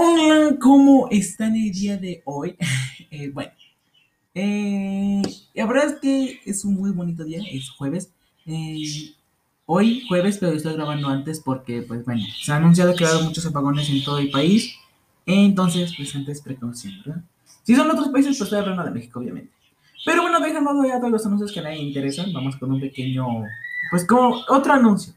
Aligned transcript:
Hola, 0.00 0.56
¿cómo 0.60 1.08
están 1.10 1.56
el 1.56 1.72
día 1.72 1.96
de 1.96 2.22
hoy? 2.24 2.56
Eh, 3.10 3.30
bueno, 3.30 3.50
eh, 4.34 5.22
la 5.54 5.66
verdad 5.66 5.86
es 5.86 5.94
que 5.94 6.40
es 6.44 6.64
un 6.64 6.74
muy 6.74 6.92
bonito 6.92 7.24
día, 7.24 7.40
es 7.50 7.70
jueves. 7.70 8.12
Eh, 8.46 9.14
hoy 9.66 10.04
jueves, 10.06 10.38
pero 10.38 10.52
estoy 10.52 10.74
grabando 10.74 11.08
antes 11.08 11.40
porque, 11.40 11.82
pues 11.82 12.04
bueno, 12.04 12.22
se 12.40 12.52
ha 12.52 12.56
anunciado 12.56 12.94
que 12.94 13.02
va 13.02 13.10
a 13.10 13.12
haber 13.14 13.24
muchos 13.24 13.46
apagones 13.46 13.90
en 13.90 14.04
todo 14.04 14.18
el 14.18 14.30
país. 14.30 14.72
Entonces, 15.26 15.94
pues 15.96 16.14
antes 16.14 16.42
precaución, 16.42 16.94
¿verdad? 17.04 17.24
Si 17.64 17.74
son 17.74 17.90
otros 17.90 18.10
países, 18.10 18.38
pues 18.38 18.46
estoy 18.46 18.60
hablando 18.60 18.84
de 18.84 18.90
México, 18.92 19.18
obviamente. 19.18 19.52
Pero 20.04 20.22
bueno, 20.22 20.38
dejando 20.38 20.86
ya 20.86 20.98
todos 20.98 21.10
los 21.10 21.26
anuncios 21.26 21.50
que 21.50 21.58
a 21.58 21.64
nadie 21.64 21.78
interesan, 21.78 22.32
vamos 22.32 22.56
con 22.56 22.70
un 22.70 22.80
pequeño, 22.80 23.26
pues 23.90 24.06
como 24.06 24.44
otro 24.48 24.74
anuncio. 24.74 25.14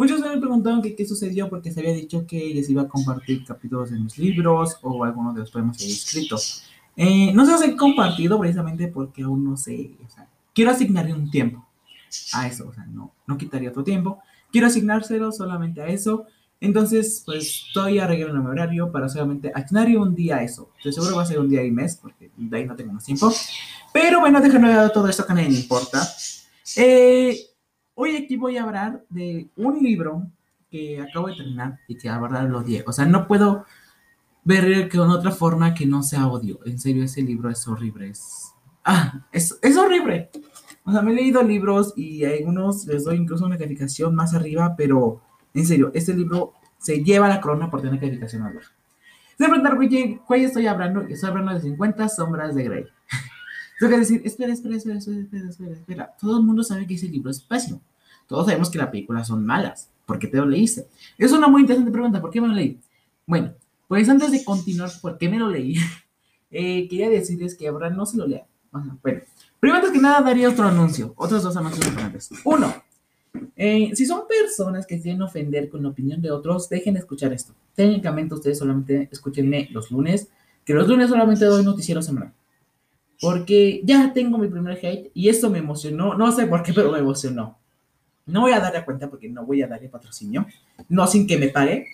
Muchos 0.00 0.20
me 0.20 0.38
preguntaron 0.38 0.80
que 0.80 0.96
qué 0.96 1.06
sucedió 1.06 1.50
porque 1.50 1.70
se 1.70 1.80
había 1.80 1.92
dicho 1.92 2.26
que 2.26 2.54
les 2.54 2.70
iba 2.70 2.80
a 2.80 2.88
compartir 2.88 3.44
capítulos 3.44 3.90
de 3.90 3.98
mis 3.98 4.16
libros 4.16 4.78
o 4.80 5.04
algunos 5.04 5.34
de 5.34 5.40
los 5.40 5.50
poemas 5.50 5.76
que 5.76 5.84
he 5.84 5.88
escrito. 5.88 6.38
Eh, 6.96 7.34
no 7.34 7.44
se 7.44 7.52
los 7.52 7.62
he 7.62 7.76
compartido 7.76 8.40
precisamente 8.40 8.88
porque 8.88 9.24
aún 9.24 9.44
no 9.44 9.58
sé, 9.58 9.90
o 10.02 10.08
sea, 10.08 10.26
quiero 10.54 10.70
asignarle 10.70 11.12
un 11.12 11.30
tiempo 11.30 11.68
a 12.32 12.46
eso, 12.46 12.66
o 12.66 12.72
sea, 12.72 12.86
no, 12.86 13.12
no 13.26 13.36
quitaría 13.36 13.68
otro 13.68 13.84
tiempo, 13.84 14.22
quiero 14.50 14.68
asignárselo 14.68 15.32
solamente 15.32 15.82
a 15.82 15.88
eso, 15.88 16.24
entonces 16.62 17.22
pues 17.26 17.66
estoy 17.66 17.98
arreglando 17.98 18.42
mi 18.42 18.48
horario 18.48 18.90
para 18.90 19.06
solamente 19.06 19.52
asignarle 19.54 19.98
un 19.98 20.14
día 20.14 20.36
a 20.36 20.42
eso, 20.42 20.70
seguro 20.82 21.16
va 21.16 21.24
a 21.24 21.26
ser 21.26 21.40
un 21.40 21.50
día 21.50 21.62
y 21.62 21.70
mes 21.70 21.98
porque 22.00 22.30
de 22.38 22.56
ahí 22.56 22.64
no 22.64 22.74
tengo 22.74 22.94
más 22.94 23.04
tiempo, 23.04 23.30
pero 23.92 24.20
bueno, 24.20 24.40
déjenme 24.40 24.74
ver 24.74 24.90
todo 24.92 25.08
esto 25.08 25.26
que 25.26 25.32
a 25.32 25.34
nadie 25.34 25.50
le 25.50 25.58
importa. 25.58 26.02
Eh, 26.76 27.49
Hoy 28.02 28.16
aquí 28.16 28.38
voy 28.38 28.56
a 28.56 28.62
hablar 28.62 29.04
de 29.10 29.50
un 29.56 29.82
libro 29.82 30.26
que 30.70 31.02
acabo 31.02 31.28
de 31.28 31.36
terminar 31.36 31.80
y 31.86 31.98
que 31.98 32.08
la 32.08 32.18
verdad 32.18 32.48
lo 32.48 32.60
odié. 32.60 32.82
O 32.86 32.92
sea, 32.94 33.04
no 33.04 33.26
puedo 33.26 33.66
ver 34.42 34.88
que 34.88 34.96
con 34.96 35.10
otra 35.10 35.32
forma 35.32 35.74
que 35.74 35.84
no 35.84 36.02
sea 36.02 36.26
odio. 36.26 36.60
En 36.64 36.78
serio, 36.78 37.04
ese 37.04 37.20
libro 37.20 37.50
es 37.50 37.68
horrible. 37.68 38.08
Es, 38.08 38.54
ah, 38.86 39.26
es, 39.32 39.58
es 39.60 39.76
horrible. 39.76 40.30
O 40.86 40.92
sea, 40.92 41.02
me 41.02 41.12
he 41.12 41.14
leído 41.14 41.42
libros 41.42 41.92
y 41.94 42.24
a 42.24 42.30
algunos 42.30 42.86
les 42.86 43.04
doy 43.04 43.18
incluso 43.18 43.44
una 43.44 43.58
calificación 43.58 44.14
más 44.14 44.32
arriba, 44.32 44.76
pero 44.78 45.20
en 45.52 45.66
serio, 45.66 45.90
este 45.92 46.14
libro 46.14 46.54
se 46.78 47.04
lleva 47.04 47.28
la 47.28 47.42
corona 47.42 47.70
por 47.70 47.82
tener 47.82 48.00
calificación 48.00 48.44
más 48.44 48.54
baja. 48.54 48.72
Se 49.36 49.44
preguntar, 49.44 49.76
¿cuál 50.26 50.40
estoy 50.40 50.66
hablando? 50.66 51.02
Estoy 51.02 51.28
hablando 51.28 51.52
de 51.52 51.60
50 51.60 52.08
sombras 52.08 52.54
de 52.54 52.64
Grey. 52.64 52.84
Tengo 53.78 53.92
que 53.92 53.98
decir, 53.98 54.22
espera, 54.24 54.54
espera, 54.54 54.76
espera, 54.76 54.96
espera, 54.96 55.50
espera, 55.50 55.72
espera. 55.72 56.16
Todo 56.18 56.38
el 56.38 56.46
mundo 56.46 56.62
sabe 56.62 56.86
que 56.86 56.94
ese 56.94 57.06
libro 57.06 57.30
es 57.30 57.42
pésimo. 57.42 57.82
Todos 58.30 58.46
sabemos 58.46 58.70
que 58.70 58.78
las 58.78 58.90
películas 58.90 59.26
son 59.26 59.44
malas. 59.44 59.90
¿Por 60.06 60.16
qué 60.20 60.28
te 60.28 60.36
lo 60.36 60.46
leíste? 60.46 60.86
Es 61.18 61.32
una 61.32 61.48
muy 61.48 61.62
interesante 61.62 61.90
pregunta. 61.90 62.20
¿Por 62.20 62.30
qué 62.30 62.40
me 62.40 62.46
lo 62.46 62.54
leí? 62.54 62.78
Bueno, 63.26 63.52
pues 63.88 64.08
antes 64.08 64.30
de 64.30 64.44
continuar, 64.44 64.88
¿por 65.02 65.18
qué 65.18 65.28
me 65.28 65.38
lo 65.38 65.48
leí? 65.48 65.74
Eh, 66.52 66.88
quería 66.88 67.08
decirles 67.08 67.54
que 67.54 67.68
ahora 67.68 67.90
no 67.90 68.04
se 68.04 68.16
lo 68.16 68.26
lea. 68.26 68.44
Bueno, 68.72 68.98
primero 69.60 69.92
que 69.92 70.00
nada 70.00 70.20
daría 70.20 70.48
otro 70.48 70.66
anuncio. 70.66 71.14
Otros 71.14 71.44
dos 71.44 71.56
anuncios 71.56 71.86
importantes. 71.86 72.28
Uno, 72.42 72.74
eh, 73.54 73.92
si 73.94 74.04
son 74.04 74.22
personas 74.26 74.84
que 74.84 75.00
quieren 75.00 75.22
ofender 75.22 75.68
con 75.68 75.84
la 75.84 75.90
opinión 75.90 76.20
de 76.20 76.32
otros, 76.32 76.68
dejen 76.68 76.94
de 76.94 77.00
escuchar 77.00 77.32
esto. 77.32 77.54
Técnicamente 77.76 78.34
ustedes 78.34 78.58
solamente 78.58 79.08
escúchenme 79.12 79.68
los 79.70 79.92
lunes, 79.92 80.26
que 80.64 80.74
los 80.74 80.88
lunes 80.88 81.08
solamente 81.08 81.44
doy 81.44 81.64
noticiero 81.64 82.02
semanal 82.02 82.34
porque 83.20 83.82
ya 83.84 84.12
tengo 84.12 84.38
mi 84.38 84.48
primer 84.48 84.78
hate 84.82 85.10
y 85.14 85.28
esto 85.28 85.50
me 85.50 85.58
emocionó, 85.58 86.14
no 86.14 86.32
sé 86.32 86.46
por 86.46 86.62
qué, 86.62 86.72
pero 86.72 86.90
me 86.90 86.98
emocionó. 86.98 87.59
No 88.30 88.42
voy 88.42 88.52
a 88.52 88.60
darle 88.60 88.84
cuenta 88.84 89.08
porque 89.08 89.28
no 89.28 89.44
voy 89.44 89.62
a 89.62 89.66
darle 89.66 89.88
patrocinio, 89.88 90.46
no 90.88 91.06
sin 91.06 91.26
que 91.26 91.36
me 91.36 91.48
pague, 91.48 91.86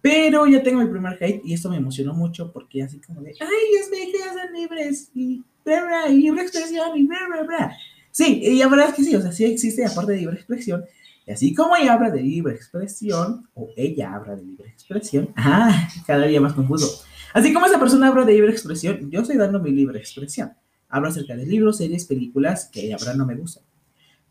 pero 0.00 0.46
ya 0.46 0.62
tengo 0.62 0.80
mi 0.80 0.86
primer 0.86 1.16
hate 1.20 1.42
y 1.44 1.54
esto 1.54 1.70
me 1.70 1.76
emocionó 1.76 2.14
mucho 2.14 2.52
porque 2.52 2.82
así 2.82 3.00
como 3.00 3.20
de, 3.22 3.34
ay, 3.40 3.80
es 3.80 3.88
que 3.88 4.18
ya 4.18 4.32
son 4.32 4.52
libres 4.52 5.10
y 5.14 5.42
bla, 5.64 5.84
bla, 5.84 6.08
y 6.08 6.18
libre 6.18 6.42
expresión 6.42 6.96
y 6.96 7.06
bla, 7.06 7.18
bla, 7.28 7.42
bla. 7.42 7.76
Sí, 8.10 8.40
y 8.42 8.58
la 8.58 8.68
verdad 8.68 8.88
es 8.88 8.94
que 8.94 9.04
sí, 9.04 9.16
o 9.16 9.22
sea, 9.22 9.32
sí 9.32 9.44
existe 9.44 9.86
aparte 9.86 10.12
de 10.12 10.18
libre 10.18 10.36
expresión, 10.36 10.84
y 11.26 11.30
así 11.30 11.54
como 11.54 11.76
ella 11.76 11.94
habla 11.94 12.10
de 12.10 12.20
libre 12.20 12.54
expresión, 12.54 13.48
o 13.54 13.70
ella 13.76 14.14
habla 14.14 14.36
de 14.36 14.42
libre 14.42 14.68
expresión, 14.68 15.32
ah, 15.36 15.88
cada 16.06 16.26
día 16.26 16.40
más 16.40 16.52
confuso 16.52 17.04
Así 17.32 17.52
como 17.52 17.66
esa 17.66 17.80
persona 17.80 18.08
habla 18.08 18.24
de 18.24 18.34
libre 18.34 18.50
expresión, 18.50 19.10
yo 19.10 19.20
estoy 19.20 19.36
dando 19.36 19.58
mi 19.58 19.70
libre 19.70 19.98
expresión. 19.98 20.52
Hablo 20.88 21.08
acerca 21.08 21.34
de 21.34 21.46
libros, 21.46 21.78
series, 21.78 22.04
películas 22.04 22.68
que 22.70 22.92
habrá 22.92 23.14
no 23.14 23.24
me 23.24 23.34
gustan. 23.34 23.64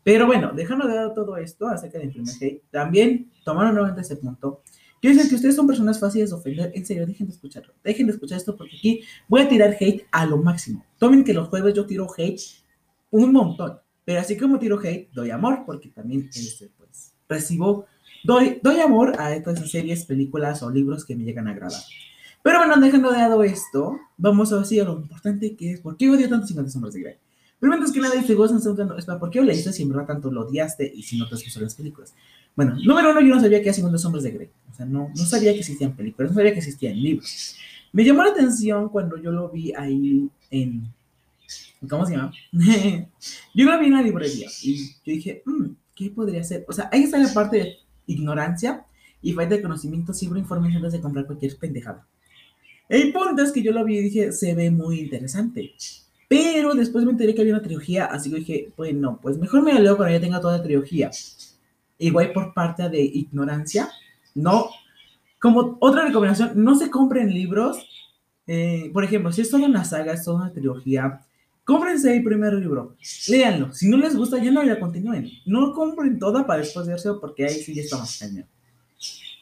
Pero 0.04 0.26
bueno, 0.26 0.52
dejando 0.54 0.86
de 0.88 0.94
dar 0.94 1.14
todo 1.14 1.36
esto 1.36 1.68
acerca 1.68 1.98
del 1.98 2.10
primer 2.10 2.34
hate, 2.40 2.62
también 2.70 3.30
tomando 3.44 3.72
nuevamente 3.72 4.00
ese 4.00 4.16
punto, 4.16 4.62
quiero 5.00 5.16
decir 5.16 5.30
que 5.30 5.36
ustedes 5.36 5.54
son 5.54 5.66
personas 5.66 6.00
fáciles 6.00 6.30
de 6.30 6.36
ofender. 6.36 6.72
En 6.74 6.84
serio, 6.84 7.06
dejen 7.06 7.28
de 7.28 7.34
escucharlo. 7.34 7.72
Dejen 7.84 8.06
de 8.06 8.12
escuchar 8.12 8.38
esto 8.38 8.56
porque 8.56 8.76
aquí 8.76 9.02
voy 9.28 9.42
a 9.42 9.48
tirar 9.48 9.76
hate 9.78 10.06
a 10.10 10.26
lo 10.26 10.38
máximo. 10.38 10.84
Tomen 10.98 11.24
que 11.24 11.34
los 11.34 11.48
jueves 11.48 11.74
yo 11.74 11.86
tiro 11.86 12.08
hate 12.16 12.40
un 13.10 13.32
montón. 13.32 13.78
Pero 14.04 14.20
así 14.20 14.36
como 14.36 14.58
tiro 14.58 14.80
hate, 14.80 15.08
doy 15.12 15.30
amor 15.30 15.62
porque 15.64 15.88
también 15.88 16.28
este, 16.34 16.70
pues, 16.76 17.14
recibo, 17.28 17.86
doy, 18.24 18.58
doy 18.62 18.80
amor 18.80 19.14
a 19.20 19.34
estas 19.34 19.70
series, 19.70 20.04
películas 20.04 20.62
o 20.62 20.70
libros 20.70 21.04
que 21.04 21.14
me 21.14 21.22
llegan 21.22 21.46
a 21.46 21.52
agradar. 21.52 21.80
Pero 22.42 22.58
bueno, 22.58 22.76
dejando 22.80 23.12
de 23.12 23.18
lado 23.18 23.44
esto, 23.44 24.00
vamos 24.16 24.52
a 24.52 24.58
decir 24.58 24.84
lo 24.84 24.98
importante 24.98 25.54
que 25.54 25.72
es, 25.72 25.80
¿por 25.80 25.96
qué 25.96 26.10
odio 26.10 26.28
tanto 26.28 26.48
50 26.48 26.72
sombras 26.72 26.94
de 26.94 27.00
Grey? 27.00 27.16
Primero 27.62 27.84
es 27.84 27.92
que 27.92 28.00
nada, 28.00 28.20
te 28.20 28.34
gozan 28.34 28.60
preguntando, 28.60 29.20
¿por 29.20 29.30
qué 29.30 29.38
lo 29.38 29.44
leíste 29.44 29.72
si 29.72 29.84
en 29.84 29.90
verdad 29.90 30.04
tanto 30.04 30.32
lo 30.32 30.48
odiaste 30.48 30.92
y 30.92 31.04
si 31.04 31.16
no 31.16 31.28
te 31.28 31.36
has 31.36 31.56
las 31.58 31.76
películas? 31.76 32.12
Bueno, 32.56 32.74
número 32.82 33.12
uno, 33.12 33.20
yo 33.20 33.36
no 33.36 33.40
sabía 33.40 33.58
que 33.58 33.66
era 33.66 33.72
50 33.72 33.98
sombras 33.98 34.24
de 34.24 34.32
Grey. 34.32 34.48
O 34.68 34.74
sea, 34.74 34.84
no, 34.84 35.10
no 35.14 35.24
sabía 35.24 35.52
que 35.52 35.60
existían 35.60 35.94
películas, 35.94 36.32
no 36.32 36.34
sabía 36.34 36.50
que 36.50 36.58
existían 36.58 37.00
libros. 37.00 37.56
Me 37.92 38.04
llamó 38.04 38.24
la 38.24 38.30
atención 38.30 38.88
cuando 38.88 39.16
yo 39.16 39.30
lo 39.30 39.48
vi 39.48 39.72
ahí 39.74 40.28
en... 40.50 40.92
¿Cómo 41.88 42.04
se 42.04 42.16
llama? 42.16 42.32
yo 43.54 43.64
lo 43.64 43.78
vi 43.78 43.86
en 43.86 43.92
la 43.92 44.02
librería 44.02 44.48
y 44.60 44.88
yo 44.88 44.94
dije, 45.04 45.44
mm, 45.46 45.66
¿qué 45.94 46.10
podría 46.10 46.42
ser? 46.42 46.64
O 46.66 46.72
sea, 46.72 46.88
ahí 46.90 47.04
está 47.04 47.16
la 47.16 47.32
parte 47.32 47.58
de 47.58 47.76
ignorancia 48.08 48.84
y 49.22 49.34
falta 49.34 49.54
de 49.54 49.62
conocimiento, 49.62 50.12
siempre 50.12 50.40
información 50.40 50.78
antes 50.78 50.94
de 50.94 51.00
comprar 51.00 51.26
cualquier 51.26 51.56
pendejada. 51.58 52.04
El 52.88 53.12
punto 53.12 53.40
es 53.40 53.52
que 53.52 53.62
yo 53.62 53.70
lo 53.70 53.84
vi 53.84 53.98
y 53.98 54.02
dije, 54.02 54.32
se 54.32 54.52
ve 54.56 54.72
muy 54.72 54.98
interesante. 54.98 55.74
Pero 56.32 56.72
después 56.72 57.04
me 57.04 57.10
enteré 57.10 57.34
que 57.34 57.42
había 57.42 57.52
una 57.52 57.62
trilogía, 57.62 58.06
así 58.06 58.30
que 58.30 58.36
dije, 58.36 58.72
bueno, 58.74 59.18
pues 59.20 59.36
mejor 59.36 59.62
me 59.62 59.74
lo 59.74 59.80
leo 59.80 59.96
cuando 59.98 60.14
ya 60.14 60.20
tenga 60.22 60.40
toda 60.40 60.56
la 60.56 60.62
trilogía. 60.62 61.10
Igual 61.98 62.32
por 62.32 62.54
parte 62.54 62.88
de 62.88 63.02
ignorancia, 63.02 63.90
no. 64.34 64.70
Como 65.38 65.76
otra 65.78 66.06
recomendación, 66.06 66.52
no 66.54 66.74
se 66.74 66.88
compren 66.88 67.28
libros. 67.34 67.86
Eh, 68.46 68.90
por 68.94 69.04
ejemplo, 69.04 69.30
si 69.30 69.42
es 69.42 69.50
toda 69.50 69.66
una 69.66 69.84
saga, 69.84 70.14
es 70.14 70.24
toda 70.24 70.38
una 70.44 70.52
trilogía, 70.54 71.20
cómprense 71.64 72.16
el 72.16 72.24
primer 72.24 72.54
libro, 72.54 72.96
léanlo. 73.28 73.70
Si 73.74 73.90
no 73.90 73.98
les 73.98 74.16
gusta, 74.16 74.42
ya 74.42 74.50
no 74.50 74.62
la 74.62 74.80
continúen. 74.80 75.28
No 75.44 75.74
compren 75.74 76.18
toda 76.18 76.46
para 76.46 76.62
después 76.62 76.86
verse 76.86 77.10
porque 77.20 77.44
ahí 77.44 77.56
sí 77.56 77.74
ya 77.74 77.82
está 77.82 77.98
más 77.98 78.18
cañón. 78.18 78.46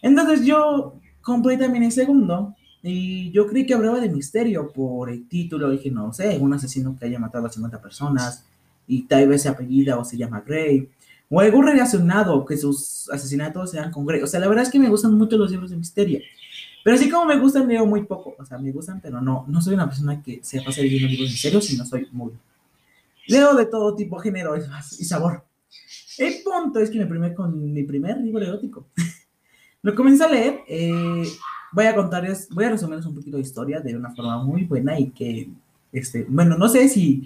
Entonces 0.03 0.45
yo 0.45 0.97
compré 1.21 1.57
también 1.57 1.85
el 1.85 1.93
segundo 1.93 2.57
y 2.83 3.31
yo 3.31 3.47
creí 3.47 3.67
que 3.67 3.75
hablaba 3.75 4.01
de 4.01 4.09
misterio 4.09 4.73
por 4.73 5.11
el 5.11 5.29
título. 5.29 5.71
Dije, 5.71 5.91
no 5.91 6.13
sé, 6.13 6.39
un 6.39 6.53
asesino 6.55 6.97
que 6.99 7.07
haya 7.07 7.19
matado 7.19 7.47
a 7.47 7.51
50 7.51 7.81
personas 7.81 8.45
y 8.87 9.03
tal 9.03 9.29
vez 9.29 9.43
se 9.43 9.49
apellida 9.49 9.99
o 9.99 10.05
se 10.05 10.17
llama 10.17 10.43
Grey. 10.47 10.89
O 11.29 11.41
algo 11.41 11.63
relacionado, 11.63 12.45
que 12.45 12.57
sus 12.57 13.09
asesinatos 13.11 13.71
sean 13.71 13.91
con 13.93 14.07
Grey. 14.07 14.23
O 14.23 14.27
sea, 14.27 14.41
la 14.41 14.49
verdad 14.49 14.65
es 14.65 14.71
que 14.71 14.79
me 14.79 14.89
gustan 14.89 15.15
mucho 15.15 15.37
los 15.37 15.51
libros 15.51 15.71
de 15.71 15.77
misterio. 15.77 16.21
Pero 16.83 16.97
así 16.97 17.11
como 17.11 17.27
me 17.27 17.39
gustan, 17.39 17.69
leo 17.69 17.85
muy 17.85 18.05
poco. 18.05 18.35
O 18.39 18.45
sea, 18.45 18.59
me 18.59 18.73
gustan, 18.73 19.01
pero 19.01 19.21
no, 19.21 19.45
no 19.47 19.61
soy 19.61 19.75
una 19.75 19.87
persona 19.87 20.23
que 20.23 20.41
se 20.43 20.63
pase 20.63 20.83
leyendo 20.83 21.09
libros 21.09 21.29
de 21.29 21.33
misterio, 21.33 21.61
sino 21.61 21.85
soy 21.85 22.09
muy... 22.13 22.33
Leo 23.27 23.55
de 23.55 23.67
todo 23.67 23.95
tipo, 23.95 24.19
género 24.19 24.57
y 24.57 25.05
sabor. 25.05 25.45
El 26.19 26.43
punto 26.43 26.81
es 26.81 26.91
que 26.91 26.99
me 26.99 27.07
primé 27.07 27.35
con 27.35 27.73
mi 27.73 27.83
primer 27.85 28.19
libro 28.19 28.45
erótico. 28.45 28.87
Lo 29.83 29.95
comencé 29.95 30.25
a 30.25 30.29
leer. 30.29 30.61
Eh, 30.67 31.25
voy 31.73 31.87
a 31.87 31.95
contarles, 31.95 32.49
voy 32.51 32.65
a 32.65 32.71
resumirles 32.71 33.07
un 33.07 33.15
poquito 33.15 33.37
de 33.37 33.43
historia 33.43 33.81
de 33.81 33.97
una 33.97 34.15
forma 34.15 34.43
muy 34.43 34.65
buena 34.65 34.99
y 34.99 35.11
que, 35.11 35.49
este, 35.93 36.27
bueno, 36.29 36.57
no 36.57 36.69
sé 36.69 36.89
si 36.89 37.25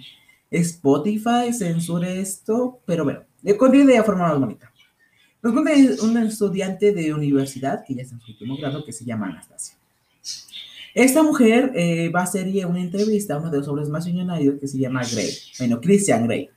Spotify 0.51 1.51
censure 1.51 2.19
esto, 2.19 2.79
pero 2.85 3.03
bueno, 3.03 3.21
le 3.41 3.57
conté 3.57 3.85
de 3.85 4.03
forma 4.03 4.29
más 4.29 4.39
bonita. 4.39 4.71
Nos 5.41 5.53
cuenta 5.53 5.71
un 6.03 6.17
estudiante 6.17 6.91
de 6.91 7.13
universidad 7.13 7.83
que 7.85 7.93
ya 7.93 8.01
está 8.01 8.15
en 8.15 8.21
su 8.21 8.31
último 8.31 8.57
grado 8.57 8.83
que 8.83 8.91
se 8.91 9.05
llama 9.05 9.27
Anastasia. 9.27 9.75
Esta 10.95 11.21
mujer 11.21 11.71
eh, 11.75 12.09
va 12.09 12.21
a 12.21 12.23
hacer 12.23 12.47
una 12.65 12.79
entrevista 12.79 13.35
a 13.35 13.37
uno 13.37 13.51
de 13.51 13.57
los 13.57 13.67
hombres 13.67 13.89
más 13.89 14.07
millonarios 14.07 14.59
que 14.59 14.67
se 14.67 14.77
llama 14.77 15.03
Gray, 15.03 15.29
bueno, 15.59 15.81
Christian 15.81 16.25
Gray. 16.25 16.49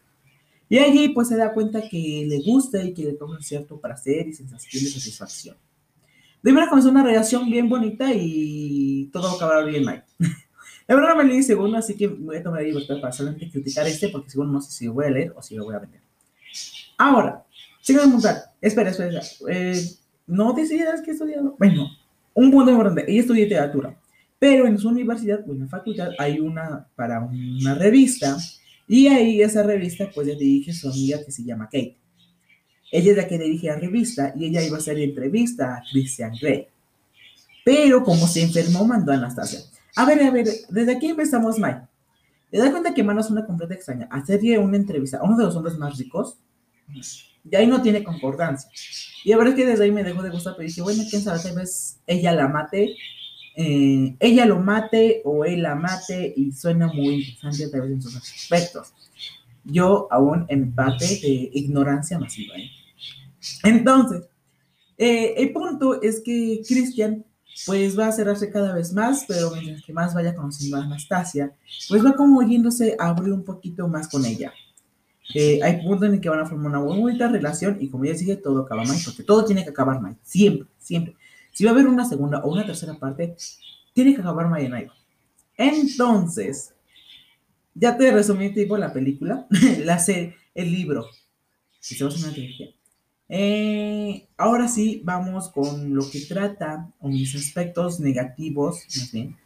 Y 0.68 0.78
allí 0.78 1.08
pues 1.08 1.28
se 1.28 1.36
da 1.36 1.52
cuenta 1.52 1.86
que 1.88 2.24
le 2.28 2.40
gusta 2.40 2.82
y 2.84 2.94
que 2.94 3.04
le 3.04 3.18
causa 3.18 3.40
cierto 3.40 3.80
placer 3.80 4.28
y 4.28 4.32
sensación 4.32 4.84
de 4.84 4.90
satisfacción. 4.90 5.56
De 6.42 6.52
verdad 6.52 6.68
comenzó 6.68 6.90
una 6.90 7.02
relación 7.02 7.50
bien 7.50 7.68
bonita 7.68 8.12
y 8.14 9.10
todo 9.12 9.36
acabará 9.36 9.64
bien 9.64 9.84
mal. 9.84 10.04
La 10.88 10.94
verdad 10.94 11.10
no 11.10 11.16
me 11.16 11.24
leí 11.24 11.42
segundo, 11.42 11.76
así 11.76 11.94
que 11.94 12.06
voy 12.06 12.36
a 12.36 12.42
tomar 12.42 12.62
la 12.62 12.68
libertad 12.68 12.98
para 12.98 13.12
solamente 13.12 13.50
criticar 13.50 13.86
este, 13.86 14.08
porque 14.08 14.30
según 14.30 14.50
no 14.50 14.58
sé 14.62 14.70
si 14.70 14.86
lo 14.86 14.94
voy 14.94 15.04
a 15.04 15.10
leer 15.10 15.34
o 15.36 15.42
si 15.42 15.54
lo 15.54 15.64
voy 15.64 15.74
a 15.74 15.80
vender. 15.80 16.00
Ahora, 16.96 17.44
sigo 17.82 18.00
de 18.00 18.06
montar. 18.06 18.36
Espera, 18.58 18.88
espera. 18.88 19.20
Eh, 19.50 19.82
no 20.26 20.54
decidas 20.54 21.02
que 21.02 21.10
he 21.10 21.12
estudiado. 21.12 21.56
Bueno, 21.58 21.90
un 22.32 22.50
punto 22.50 22.70
importante, 22.70 23.04
ella 23.06 23.20
estudia 23.20 23.44
literatura, 23.44 23.98
pero 24.38 24.66
en 24.66 24.78
su 24.78 24.88
universidad 24.88 25.40
o 25.46 25.52
en 25.52 25.60
la 25.60 25.66
facultad 25.66 26.10
hay 26.18 26.40
una, 26.40 26.86
para 26.96 27.20
una 27.20 27.74
revista, 27.74 28.38
y 28.86 29.08
ahí 29.08 29.42
esa 29.42 29.62
revista 29.62 30.08
pues 30.14 30.28
ya 30.28 30.34
dirige 30.34 30.72
su 30.72 30.88
amiga 30.88 31.22
que 31.22 31.32
se 31.32 31.44
llama 31.44 31.66
Kate. 31.66 31.96
Ella 32.90 33.10
es 33.10 33.16
la 33.16 33.28
que 33.28 33.38
dirige 33.38 33.68
la 33.68 33.76
revista 33.76 34.32
y 34.36 34.46
ella 34.46 34.62
iba 34.62 34.76
a 34.76 34.80
hacer 34.80 34.98
entrevista 34.98 35.76
a 35.76 35.82
Christian 35.90 36.32
Grey. 36.40 36.66
Pero 37.64 38.02
como 38.02 38.26
se 38.26 38.42
enfermó, 38.42 38.86
mandó 38.86 39.12
a 39.12 39.16
Anastasia. 39.16 39.60
A 39.96 40.04
ver, 40.04 40.22
a 40.22 40.30
ver, 40.30 40.46
desde 40.70 40.96
aquí 40.96 41.08
empezamos, 41.08 41.58
Mike. 41.58 41.80
¿Te 42.50 42.58
das 42.58 42.70
cuenta 42.70 42.94
que 42.94 43.02
Mano 43.02 43.20
es 43.20 43.28
una 43.28 43.44
completa 43.44 43.74
extraña? 43.74 44.08
Hacerle 44.10 44.58
una 44.58 44.76
entrevista 44.76 45.18
a 45.18 45.24
uno 45.24 45.36
de 45.36 45.44
los 45.44 45.56
hombres 45.56 45.76
más 45.76 45.98
ricos, 45.98 46.38
y 47.50 47.56
ahí 47.56 47.66
no 47.66 47.82
tiene 47.82 48.02
concordancia. 48.02 48.70
Y 49.24 49.30
la 49.30 49.36
verdad 49.36 49.54
es 49.54 49.60
que 49.60 49.66
desde 49.66 49.84
ahí 49.84 49.90
me 49.90 50.04
dejó 50.04 50.22
de 50.22 50.30
gustar, 50.30 50.54
pero 50.56 50.66
dije, 50.66 50.80
bueno, 50.80 51.02
quién 51.08 51.22
sabe, 51.22 51.40
tal 51.40 51.56
vez 51.56 51.98
ella 52.06 52.32
la 52.32 52.48
mate, 52.48 52.96
eh, 53.56 54.16
ella 54.20 54.46
lo 54.46 54.60
mate 54.60 55.20
o 55.24 55.44
él 55.44 55.62
la 55.62 55.74
mate 55.74 56.32
y 56.36 56.52
suena 56.52 56.86
muy 56.86 57.16
interesante 57.16 57.68
tal 57.68 57.82
vez 57.82 57.90
en 57.90 58.02
sus 58.02 58.16
aspectos. 58.16 58.92
Yo 59.64 60.08
aún 60.10 60.46
en 60.48 60.72
parte 60.72 61.04
de 61.04 61.50
ignorancia 61.52 62.18
masiva. 62.18 62.56
¿eh? 62.56 62.70
Entonces, 63.64 64.24
eh, 64.96 65.34
el 65.36 65.52
punto 65.52 66.00
es 66.02 66.20
que 66.24 66.62
Cristian 66.66 67.24
pues 67.66 67.98
va 67.98 68.08
a 68.08 68.12
cerrarse 68.12 68.50
cada 68.50 68.74
vez 68.74 68.92
más, 68.92 69.24
pero 69.26 69.50
mientras 69.50 69.82
que 69.82 69.92
más 69.92 70.14
vaya 70.14 70.34
conociendo 70.34 70.76
a 70.76 70.84
Anastasia, 70.84 71.52
pues 71.88 72.04
va 72.04 72.14
como 72.14 72.42
yéndose 72.42 72.96
a 72.98 73.08
abrir 73.08 73.32
un 73.32 73.44
poquito 73.44 73.88
más 73.88 74.08
con 74.08 74.24
ella. 74.24 74.52
Eh, 75.34 75.60
hay 75.62 75.82
puntos 75.82 76.08
en 76.08 76.14
el 76.14 76.20
que 76.20 76.28
van 76.28 76.40
a 76.40 76.46
formar 76.46 76.68
una 76.68 76.78
bonita 76.78 77.28
relación 77.28 77.76
y 77.80 77.90
como 77.90 78.04
ya 78.04 78.12
dije, 78.12 78.36
todo 78.36 78.62
acaba 78.62 78.84
mal, 78.84 78.96
porque 79.04 79.22
todo 79.22 79.44
tiene 79.44 79.64
que 79.64 79.70
acabar 79.70 80.00
mal, 80.00 80.16
siempre, 80.22 80.68
siempre. 80.78 81.16
Si 81.52 81.64
va 81.64 81.70
a 81.70 81.74
haber 81.74 81.86
una 81.86 82.04
segunda 82.04 82.40
o 82.44 82.52
una 82.52 82.64
tercera 82.64 82.94
parte, 82.94 83.36
tiene 83.92 84.14
que 84.14 84.20
acabar 84.20 84.48
mal 84.48 84.62
en 84.62 84.74
algo. 84.74 84.92
Entonces, 85.56 86.74
ya 87.74 87.96
te 87.96 88.10
resumí 88.10 88.54
tipo 88.54 88.76
la 88.78 88.92
película, 88.92 89.46
la 89.84 89.98
serie, 89.98 90.36
el 90.54 90.72
libro. 90.72 91.06
Si 91.80 91.94
se 91.94 92.04
va 92.04 92.10
a 92.10 92.14
hacer 92.14 92.24
una 92.24 92.32
trilogía. 92.32 92.68
Eh, 93.28 94.26
ahora 94.36 94.68
sí, 94.68 95.02
vamos 95.04 95.50
con 95.50 95.94
lo 95.94 96.08
que 96.10 96.20
trata, 96.20 96.90
o 97.00 97.08
mis 97.08 97.34
aspectos 97.34 98.00
negativos, 98.00 98.84
más 98.96 99.12
bien, 99.12 99.36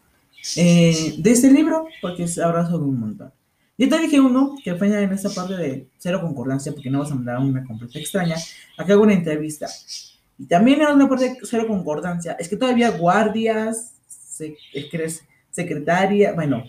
eh, 0.56 1.14
de 1.18 1.30
este 1.30 1.50
libro, 1.50 1.86
porque 2.00 2.24
es 2.24 2.38
ahora 2.38 2.68
sobre 2.68 2.84
un 2.84 3.00
montón. 3.00 3.32
Yo 3.78 3.88
te 3.88 3.98
dije 3.98 4.20
uno 4.20 4.54
que 4.62 4.74
fue 4.76 4.86
en 4.86 5.12
esta 5.12 5.30
parte 5.30 5.56
de 5.56 5.88
cero 5.98 6.20
concordancia, 6.20 6.72
porque 6.72 6.90
no 6.90 7.00
vas 7.00 7.10
a 7.10 7.14
mandar 7.14 7.38
una 7.38 7.64
completa 7.64 7.98
extraña. 7.98 8.36
Acá 8.76 8.92
hago 8.92 9.02
una 9.02 9.14
entrevista. 9.14 9.66
Y 10.38 10.46
también 10.46 10.80
en 10.80 10.88
una 10.88 11.08
parte 11.08 11.30
de 11.30 11.38
cero 11.42 11.66
concordancia, 11.66 12.36
es 12.38 12.48
que 12.48 12.56
todavía 12.56 12.90
guardias, 12.90 13.94
secretaria, 15.50 16.32
bueno, 16.34 16.64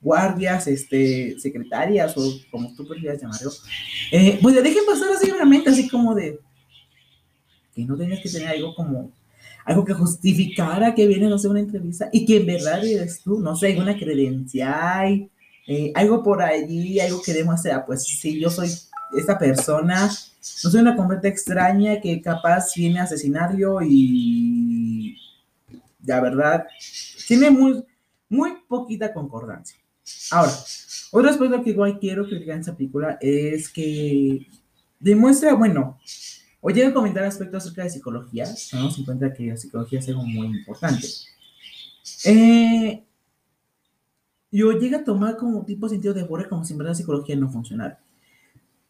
guardias, 0.00 0.66
este, 0.66 1.38
secretarias, 1.38 2.16
o 2.16 2.22
como 2.50 2.74
tú 2.74 2.86
prefieras 2.86 3.20
llamarlo, 3.20 3.50
eh, 4.12 4.38
pues 4.42 4.54
dejen 4.62 4.84
pasar 4.86 5.10
así 5.12 5.30
realmente, 5.30 5.70
así 5.70 5.88
como 5.88 6.14
de, 6.14 6.38
que 7.76 7.84
no 7.84 7.94
tengas 7.94 8.20
que 8.20 8.30
tener 8.30 8.48
algo 8.48 8.74
como 8.74 9.12
algo 9.66 9.84
que 9.84 9.92
justificara 9.92 10.94
que 10.94 11.06
vienes 11.06 11.30
a 11.30 11.34
hacer 11.34 11.50
una 11.50 11.60
entrevista 11.60 12.08
y 12.12 12.24
que 12.24 12.36
en 12.38 12.46
verdad 12.46 12.84
eres 12.84 13.20
tú, 13.20 13.40
no 13.40 13.56
sé, 13.56 13.72
alguna 13.72 13.98
credencial, 13.98 15.28
eh, 15.66 15.92
algo 15.94 16.22
por 16.22 16.40
allí, 16.40 17.00
algo 17.00 17.20
que 17.20 17.34
demuestre, 17.34 17.72
pues 17.84 18.04
si 18.04 18.40
yo 18.40 18.48
soy 18.48 18.70
esta 19.18 19.36
persona, 19.36 20.06
no 20.06 20.70
soy 20.70 20.80
una 20.80 20.94
completa 20.96 21.26
extraña 21.26 22.00
que 22.00 22.22
capaz 22.22 22.74
viene 22.76 23.00
a 23.00 23.02
asesinario 23.02 23.80
y 23.82 25.16
la 26.04 26.20
verdad 26.20 26.64
tiene 27.26 27.50
muy, 27.50 27.84
muy 28.28 28.52
poquita 28.68 29.12
concordancia. 29.12 29.76
Ahora, 30.30 30.52
otro 31.10 31.28
aspecto 31.28 31.62
que 31.64 31.70
igual 31.70 31.98
quiero 31.98 32.24
criticar 32.28 32.54
en 32.54 32.60
esa 32.60 32.76
película 32.76 33.18
es 33.20 33.68
que 33.68 34.46
demuestra, 35.00 35.54
bueno, 35.54 35.98
o 36.60 36.70
llega 36.70 36.88
a 36.88 36.94
comentar 36.94 37.24
aspectos 37.24 37.64
acerca 37.64 37.84
de 37.84 37.90
psicología, 37.90 38.46
tenemos 38.70 38.98
en 38.98 39.04
cuenta 39.04 39.32
que 39.32 39.46
la 39.46 39.56
psicología 39.56 39.98
es 39.98 40.08
algo 40.08 40.24
muy 40.24 40.46
importante. 40.46 41.06
Eh, 42.24 43.04
yo 44.50 44.72
llega 44.72 44.98
a 44.98 45.04
tomar 45.04 45.36
como 45.36 45.64
tipo 45.64 45.88
sentido 45.88 46.14
de 46.14 46.22
horror 46.22 46.48
como 46.48 46.64
si 46.64 46.72
en 46.72 46.78
verdad 46.78 46.92
la 46.92 46.96
psicología 46.96 47.36
no 47.36 47.50
funcionara. 47.50 48.00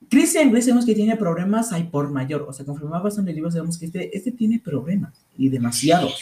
Christian 0.08 0.50
Grey 0.50 0.62
sabemos 0.62 0.86
que 0.86 0.94
tiene 0.94 1.16
problemas 1.16 1.72
hay 1.72 1.84
por 1.84 2.10
mayor, 2.10 2.42
o 2.48 2.52
sea, 2.52 2.64
conforme 2.64 2.92
va 2.92 3.02
pasando 3.02 3.30
el 3.30 3.36
libro 3.36 3.50
sabemos 3.50 3.78
que 3.78 3.86
este, 3.86 4.16
este 4.16 4.30
tiene 4.30 4.60
problemas 4.60 5.14
y 5.36 5.48
demasiados. 5.48 6.20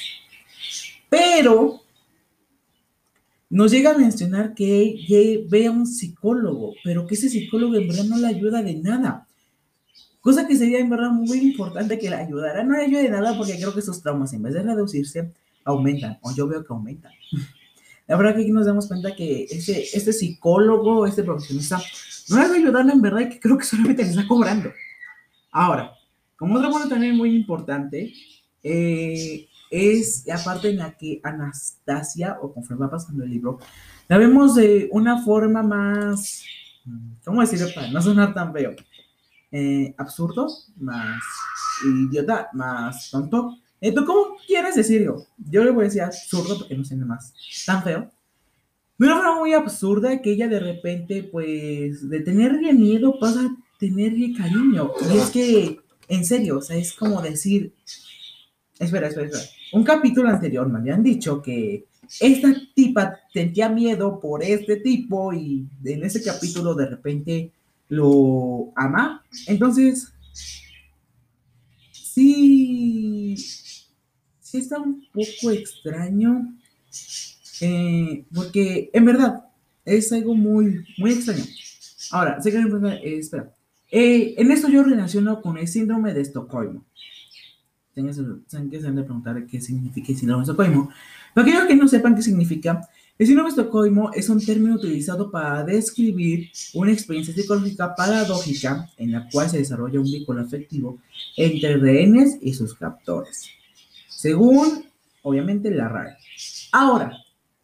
Pero 1.10 1.82
nos 3.50 3.70
llega 3.70 3.92
a 3.92 3.98
mencionar 3.98 4.54
que 4.54 5.46
ve 5.48 5.66
a 5.66 5.70
un 5.70 5.86
psicólogo, 5.86 6.74
pero 6.82 7.06
que 7.06 7.14
ese 7.14 7.28
psicólogo 7.28 7.74
en 7.74 7.88
verdad 7.88 8.04
no 8.04 8.18
le 8.18 8.26
ayuda 8.26 8.62
de 8.62 8.74
nada. 8.74 9.28
Cosa 10.24 10.46
que 10.46 10.56
sería 10.56 10.78
en 10.78 10.88
verdad 10.88 11.10
muy 11.10 11.36
importante 11.36 11.98
que 11.98 12.08
le 12.08 12.16
ayudara. 12.16 12.64
No 12.64 12.74
le 12.78 12.84
ayude 12.84 13.02
de 13.02 13.10
nada 13.10 13.36
porque 13.36 13.56
creo 13.56 13.74
que 13.74 13.82
sus 13.82 14.00
traumas, 14.00 14.32
en 14.32 14.42
vez 14.42 14.54
de 14.54 14.62
reducirse, 14.62 15.30
aumentan. 15.66 16.16
O 16.22 16.34
yo 16.34 16.48
veo 16.48 16.64
que 16.64 16.72
aumentan. 16.72 17.12
La 18.06 18.16
verdad 18.16 18.34
que 18.34 18.40
aquí 18.40 18.50
nos 18.50 18.64
damos 18.64 18.88
cuenta 18.88 19.14
que 19.14 19.44
este, 19.50 19.82
este 19.94 20.14
psicólogo, 20.14 21.06
este 21.06 21.24
profesionista, 21.24 21.78
no 22.30 22.38
le 22.38 22.48
va 22.48 22.54
a 22.54 22.56
ayudar 22.56 22.88
en 22.88 23.02
verdad 23.02 23.20
y 23.20 23.28
que 23.28 23.38
creo 23.38 23.58
que 23.58 23.66
solamente 23.66 24.02
le 24.02 24.08
está 24.08 24.26
cobrando. 24.26 24.72
Ahora, 25.50 25.92
como 26.36 26.56
otro 26.56 26.70
punto 26.70 26.88
también 26.88 27.18
muy 27.18 27.36
importante, 27.36 28.10
eh, 28.62 29.46
es 29.70 30.24
la 30.26 30.42
parte 30.42 30.70
en 30.70 30.78
la 30.78 30.96
que 30.96 31.20
Anastasia, 31.22 32.38
o 32.40 32.50
conforme 32.50 32.86
va 32.86 32.92
pasando 32.92 33.24
el 33.24 33.30
libro, 33.30 33.58
la 34.08 34.16
vemos 34.16 34.54
de 34.54 34.88
una 34.90 35.22
forma 35.22 35.62
más, 35.62 36.44
¿cómo 37.26 37.42
decirlo 37.42 37.66
para 37.74 37.90
no 37.90 38.00
sonar 38.00 38.32
tan 38.32 38.54
feo? 38.54 38.74
Eh, 39.56 39.94
absurdo, 39.98 40.48
más 40.78 41.22
idiota, 41.86 42.48
más 42.54 43.08
tonto. 43.08 43.56
Eh, 43.80 43.92
¿Tú 43.92 44.04
cómo 44.04 44.36
quieres 44.44 44.74
decirlo? 44.74 45.26
Yo 45.48 45.62
le 45.62 45.70
voy 45.70 45.82
a 45.82 45.84
decir 45.84 46.02
absurdo 46.02 46.58
porque 46.58 46.76
no 46.76 46.84
sé 46.84 46.96
nada 46.96 47.14
más 47.14 47.32
tan 47.64 47.84
feo. 47.84 48.10
De 48.98 49.06
una 49.06 49.14
forma 49.14 49.38
muy 49.38 49.52
absurda 49.52 50.20
que 50.20 50.32
ella 50.32 50.48
de 50.48 50.58
repente, 50.58 51.22
pues, 51.22 52.08
de 52.08 52.20
tenerle 52.22 52.72
miedo 52.72 53.16
pasa 53.20 53.42
a 53.42 53.56
tenerle 53.78 54.34
cariño. 54.36 54.90
Y 55.08 55.18
es 55.18 55.30
que, 55.30 55.78
en 56.08 56.24
serio, 56.24 56.58
o 56.58 56.60
sea, 56.60 56.76
es 56.76 56.92
como 56.92 57.22
decir, 57.22 57.72
espera, 58.80 59.06
espera, 59.06 59.28
espera. 59.28 59.44
Un 59.72 59.84
capítulo 59.84 60.30
anterior 60.30 60.68
me 60.68 60.80
habían 60.80 61.04
dicho 61.04 61.40
que 61.40 61.86
esta 62.18 62.52
tipa 62.74 63.20
sentía 63.32 63.68
miedo 63.68 64.18
por 64.18 64.42
este 64.42 64.78
tipo 64.78 65.32
y 65.32 65.64
en 65.84 66.02
ese 66.02 66.24
capítulo 66.24 66.74
de 66.74 66.86
repente 66.86 67.52
lo 67.88 68.72
ama. 68.76 69.24
Entonces, 69.46 70.12
sí, 71.92 73.36
sí 74.40 74.58
está 74.58 74.78
un 74.78 75.06
poco 75.12 75.50
extraño, 75.50 76.54
eh, 77.60 78.24
porque 78.32 78.90
en 78.92 79.04
verdad 79.04 79.44
es 79.84 80.12
algo 80.12 80.34
muy, 80.34 80.84
muy 80.98 81.12
extraño. 81.12 81.44
Ahora, 82.10 82.40
sé 82.40 82.50
que 82.50 82.58
eh, 82.58 83.18
espera. 83.18 83.52
Eh, 83.90 84.34
en 84.38 84.50
esto 84.50 84.68
yo 84.68 84.82
relaciono 84.82 85.40
con 85.40 85.58
el 85.58 85.68
síndrome 85.68 86.14
de 86.14 86.20
Estocolmo. 86.20 86.84
Tienen 87.92 88.08
que 88.70 88.80
saber 88.80 89.04
preguntar 89.04 89.46
qué 89.46 89.60
significa 89.60 90.12
el 90.12 90.18
síndrome 90.18 90.44
de 90.44 90.50
Estocolmo. 90.50 90.90
Para 91.32 91.46
aquellos 91.46 91.66
que 91.68 91.76
no 91.76 91.88
sepan 91.88 92.16
qué 92.16 92.22
significa, 92.22 92.88
el 93.16 93.26
síndrome 93.26 93.52
de 93.52 94.18
es 94.18 94.28
un 94.28 94.44
término 94.44 94.74
utilizado 94.74 95.30
para 95.30 95.62
describir 95.62 96.50
una 96.74 96.92
experiencia 96.92 97.32
psicológica 97.32 97.94
paradójica 97.94 98.90
en 98.96 99.12
la 99.12 99.28
cual 99.30 99.48
se 99.48 99.58
desarrolla 99.58 100.00
un 100.00 100.10
vínculo 100.10 100.42
afectivo 100.42 100.98
entre 101.36 101.76
rehenes 101.76 102.38
y 102.40 102.54
sus 102.54 102.74
captores, 102.74 103.48
según, 104.08 104.86
obviamente, 105.22 105.70
la 105.70 105.88
RAE. 105.88 106.16
Ahora, 106.72 107.16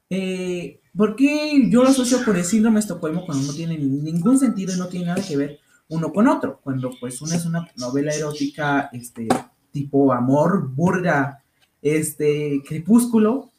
eh, 0.09 0.79
¿por 0.97 1.17
qué 1.17 1.69
yo 1.69 1.83
lo 1.83 1.89
asocio 1.89 2.25
con 2.25 2.37
el 2.37 2.45
síndrome 2.45 2.77
de 2.77 2.81
Estocolmo 2.81 3.27
cuando 3.27 3.49
no 3.49 3.53
tiene 3.53 3.77
ningún 3.77 4.39
sentido 4.39 4.73
y 4.73 4.79
no 4.79 4.87
tiene 4.87 5.07
nada 5.07 5.23
que 5.27 5.37
ver 5.37 5.59
uno 5.89 6.13
con 6.13 6.29
otro? 6.29 6.61
Cuando 6.63 6.93
pues 7.01 7.21
una 7.23 7.35
es 7.35 7.45
una 7.45 7.69
novela 7.77 8.15
erótica, 8.15 8.89
este, 8.93 9.27
tipo 9.73 10.13
amor, 10.13 10.69
burga, 10.69 11.43
este, 11.83 12.63
crepúsculo, 12.65 13.51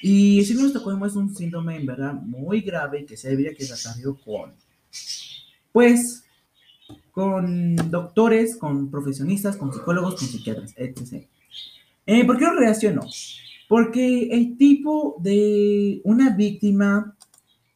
y 0.00 0.38
el 0.38 0.46
síndrome 0.46 0.70
de 0.70 0.74
Estocolmo 0.74 1.06
es 1.06 1.16
un 1.16 1.34
síndrome 1.34 1.76
en 1.76 1.86
verdad 1.86 2.12
muy 2.14 2.60
grave 2.60 3.04
que 3.04 3.16
se 3.16 3.30
debería 3.30 3.54
que 3.54 3.66
tratarlo 3.66 4.16
con, 4.24 4.52
pues, 5.72 6.24
con 7.10 7.76
doctores, 7.90 8.56
con 8.56 8.90
profesionistas, 8.90 9.56
con 9.56 9.72
psicólogos, 9.72 10.14
con 10.16 10.28
psiquiatras, 10.28 10.72
etc. 10.76 11.26
Eh, 12.06 12.24
¿Por 12.24 12.38
qué 12.38 12.44
lo 12.44 12.54
reacciono? 12.54 13.02
Porque 13.68 14.28
el 14.30 14.56
tipo 14.56 15.16
de 15.20 16.00
una 16.04 16.30
víctima 16.30 17.16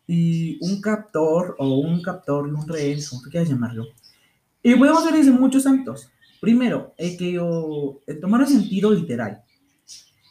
y 0.07 0.59
un 0.61 0.81
captor, 0.81 1.57
o 1.59 1.79
un 1.81 2.03
captor 2.03 2.49
y 2.49 2.53
un 2.53 2.67
rehén, 2.69 3.01
como 3.09 3.23
tú 3.23 3.31
quieras 3.31 3.49
llamarlo, 3.49 3.87
y 4.63 4.75
podemos 4.77 5.05
ver 5.05 5.15
desde 5.15 5.33
muchos 5.33 5.67
ámbitos. 5.67 6.09
Primero, 6.41 6.95
el 6.97 7.17
que 7.17 7.33
yo, 7.33 8.01
el 8.07 8.21
tomar 8.21 8.43
el 8.43 8.49
sentido 8.49 8.93
literal. 8.93 9.43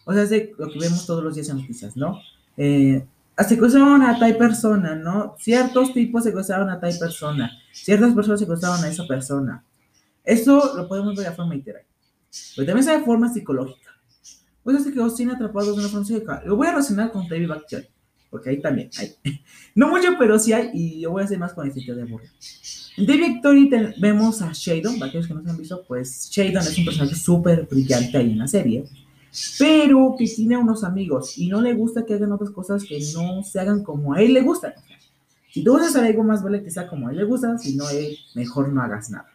O 0.06 0.14
sea, 0.14 0.24
es 0.24 0.32
lo 0.58 0.70
que 0.72 0.80
vemos 0.80 1.06
todos 1.06 1.24
los 1.24 1.36
días 1.36 1.50
en 1.50 1.58
noticias, 1.58 1.96
¿no? 1.96 2.20
Eh, 2.58 3.06
secuestraron 3.48 4.02
a 4.04 4.18
tal 4.20 4.38
persona, 4.38 4.96
¿no? 4.96 5.36
Ciertos 5.40 5.94
tipos 5.94 6.24
secuestraron 6.24 6.70
a 6.70 6.80
tal 6.80 6.98
persona, 6.98 7.52
ciertas 7.72 8.14
personas 8.14 8.40
secuestraron 8.40 8.84
a 8.84 8.90
esa 8.90 9.06
persona. 9.08 9.64
Esto 10.24 10.76
lo 10.76 10.88
podemos 10.88 11.16
ver 11.16 11.30
de 11.30 11.36
forma 11.36 11.56
literal, 11.56 11.84
pero 12.56 12.68
también 12.68 12.84
se 12.84 12.98
de 12.98 13.04
forma 13.04 13.32
psicológica. 13.34 13.90
Pues 14.64 14.84
se 14.84 14.94
quedó 14.94 15.10
sin 15.10 15.32
atrapados 15.32 15.76
de 15.76 15.82
una 15.82 15.90
forma 15.90 16.06
psicológica. 16.06 16.44
Lo 16.46 16.56
voy 16.56 16.68
a 16.68 16.72
relacionar 16.72 17.12
con 17.12 17.28
David 17.28 17.48
Bachelor, 17.48 17.88
porque 18.30 18.50
ahí 18.52 18.62
también 18.62 18.90
hay. 18.98 19.16
No 19.74 19.88
mucho, 19.88 20.10
pero 20.20 20.38
sí 20.38 20.54
hay, 20.54 20.70
y 20.74 21.00
yo 21.00 21.12
voy 21.12 21.22
a 21.22 21.26
hacer 21.26 21.40
más 21.40 21.54
con 21.54 21.66
el 21.66 21.74
sitio 21.74 21.96
de 21.96 22.04
aburrido. 22.04 22.34
En 22.98 23.06
David 23.06 23.36
Victory 23.36 23.70
vemos 24.00 24.42
a 24.42 24.52
Shadon, 24.54 25.00
para 25.00 25.10
aquellos 25.10 25.28
que 25.28 25.34
no 25.34 25.42
se 25.42 25.50
han 25.50 25.58
visto, 25.58 25.84
pues 25.88 26.30
Shadon 26.30 26.62
es 26.62 26.78
un 26.78 26.86
personaje 26.86 27.16
súper 27.16 27.66
brillante 27.66 28.18
ahí 28.18 28.32
en 28.32 28.40
la 28.40 28.48
serie 28.48 28.84
pero 29.58 30.16
que 30.18 30.26
tiene 30.26 30.58
unos 30.58 30.84
amigos 30.84 31.38
y 31.38 31.48
no 31.48 31.62
le 31.62 31.74
gusta 31.74 32.06
que 32.06 32.16
hagan 32.16 32.34
otras 32.34 32.52
cosas 32.52 32.84
que 32.84 33.00
no 33.14 33.44
se 33.44 33.60
hagan 33.60 33.84
como 33.84 34.14
a 34.14 34.22
él 34.22 34.34
le 34.34 34.42
gusta. 34.42 34.74
Si 35.50 35.64
tú 35.64 35.74
vas 35.74 35.84
a 35.84 35.88
hacer 35.88 36.04
algo 36.06 36.24
más, 36.24 36.44
vale 36.44 36.64
que 36.64 36.72
sea 36.72 36.88
como 36.88 37.08
a 37.08 37.12
él 37.12 37.18
le 37.18 37.24
gusta, 37.26 37.58
si 37.58 37.76
no, 37.76 37.90
eh, 37.90 38.18
mejor 38.36 38.72
no 38.72 38.82
hagas 38.82 39.10
nada. 39.10 39.30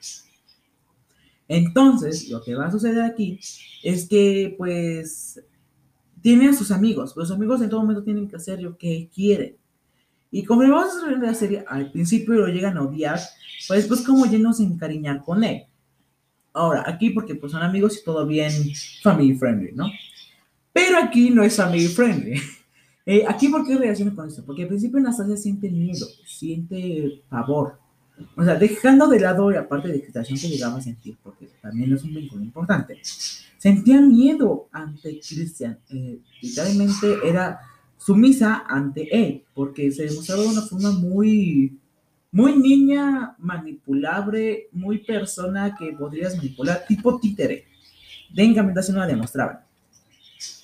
Entonces, 1.49 2.29
lo 2.29 2.43
que 2.43 2.55
va 2.55 2.67
a 2.67 2.71
suceder 2.71 3.03
aquí 3.03 3.39
es 3.83 4.09
que, 4.09 4.55
pues, 4.57 5.43
tiene 6.23 6.49
a 6.49 6.53
sus 6.53 6.71
amigos. 6.71 7.15
Los 7.17 7.31
amigos 7.31 7.63
en 7.63 7.71
todo 7.71 7.81
momento 7.81 8.03
tienen 8.03 8.29
que 8.29 8.37
hacer 8.37 8.61
lo 8.61 8.77
que 8.77 9.09
quieren. 9.15 9.57
Y 10.31 10.45
como 10.45 10.63
vamos 10.63 11.03
a 11.03 11.07
ver 11.07 11.19
la 11.19 11.35
serie, 11.35 11.65
al 11.69 11.93
principio 11.93 12.35
lo 12.35 12.49
llegan 12.49 12.77
a 12.77 12.83
odiar, 12.83 13.21
pues 13.69 13.81
después 13.81 14.03
como 14.03 14.27
ya 14.27 14.39
no 14.39 14.53
se 14.53 14.65
encariñar 14.65 15.23
con 15.23 15.45
él. 15.45 15.67
Ahora, 16.57 16.85
aquí 16.87 17.11
porque 17.11 17.35
pues 17.35 17.53
son 17.53 17.63
amigos 17.63 17.99
y 17.99 18.05
todo 18.05 18.27
bien 18.27 18.51
family 19.03 19.35
friendly, 19.35 19.73
¿no? 19.73 19.91
Pero 20.73 20.99
aquí 20.99 21.31
no 21.31 21.43
es 21.43 21.57
family 21.57 21.89
friendly. 21.89 22.41
Eh, 23.09 23.23
aquí, 23.25 23.49
¿por 23.49 23.65
qué 23.65 23.79
reacciona 23.79 24.13
con 24.13 24.27
esto? 24.27 24.43
Porque 24.45 24.63
al 24.63 24.69
principio 24.69 24.99
Anastasia 24.99 25.37
siente 25.37 25.71
miedo, 25.71 26.09
siente 26.25 27.23
pavor. 27.29 27.79
O 28.37 28.43
sea, 28.43 28.57
dejando 28.57 29.07
de 29.07 29.21
lado 29.21 29.49
la 29.49 29.69
parte 29.69 29.87
de 29.87 29.99
excitación 29.99 30.37
que 30.37 30.49
llegaba 30.49 30.79
a 30.79 30.81
sentir, 30.81 31.17
porque 31.23 31.49
también 31.63 31.93
es 31.93 32.03
un 32.03 32.13
vínculo 32.13 32.43
importante. 32.43 32.99
Sentía 33.59 34.01
miedo 34.01 34.67
ante 34.73 35.21
Christian. 35.21 35.79
Eh, 35.89 36.19
literalmente 36.43 37.19
era 37.25 37.61
sumisa 37.97 38.65
ante 38.69 39.09
él, 39.17 39.45
porque 39.55 39.93
se 39.93 40.07
demostraba 40.07 40.43
de 40.43 40.49
una 40.49 40.63
forma 40.63 40.91
muy 40.91 41.79
muy 42.37 42.55
niña 42.55 43.35
manipulable, 43.39 44.69
muy 44.71 44.99
persona 44.99 45.75
que 45.75 45.93
podrías 45.93 46.37
manipular, 46.37 46.85
tipo 46.87 47.19
títere. 47.19 47.65
Técnicamente 48.35 48.79
así 48.79 48.93
no 48.93 48.99
la 48.99 49.07
demostraban. 49.07 49.61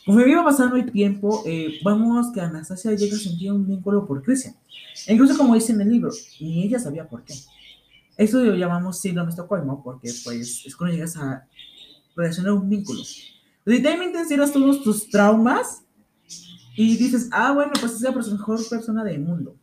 Como 0.04 0.20
iba 0.20 0.44
pasando 0.44 0.76
el 0.76 0.92
tiempo, 0.92 1.42
eh, 1.46 1.78
vamos 1.82 2.30
que 2.34 2.42
Anastasia 2.42 2.92
llega 2.92 3.16
a 3.16 3.18
sentir 3.18 3.50
un 3.52 3.66
vínculo 3.66 4.06
por 4.06 4.22
Christian. 4.22 4.54
incluso 5.08 5.38
como 5.38 5.54
dice 5.54 5.72
en 5.72 5.80
el 5.80 5.88
libro, 5.88 6.10
ni 6.40 6.64
ella 6.64 6.78
sabía 6.78 7.08
por 7.08 7.24
qué. 7.24 7.32
Eso 8.18 8.44
lo 8.44 8.54
llamamos 8.54 9.00
síndrome 9.00 9.28
de 9.28 9.30
Estocolmo, 9.30 9.82
porque 9.82 10.10
pues 10.24 10.66
es 10.66 10.76
cuando 10.76 10.94
llegas 10.94 11.16
a 11.16 11.48
relacionar 12.14 12.52
un 12.52 12.68
vínculo. 12.68 13.00
Literalmente 13.64 14.18
encierras 14.18 14.52
todos 14.52 14.82
tus 14.82 15.08
traumas 15.08 15.84
y 16.76 16.98
dices, 16.98 17.30
ah, 17.32 17.52
bueno, 17.52 17.72
pues 17.80 17.94
es 17.94 18.02
la 18.02 18.10
mejor 18.10 18.60
persona 18.68 19.02
del 19.04 19.20
mundo. 19.20 19.56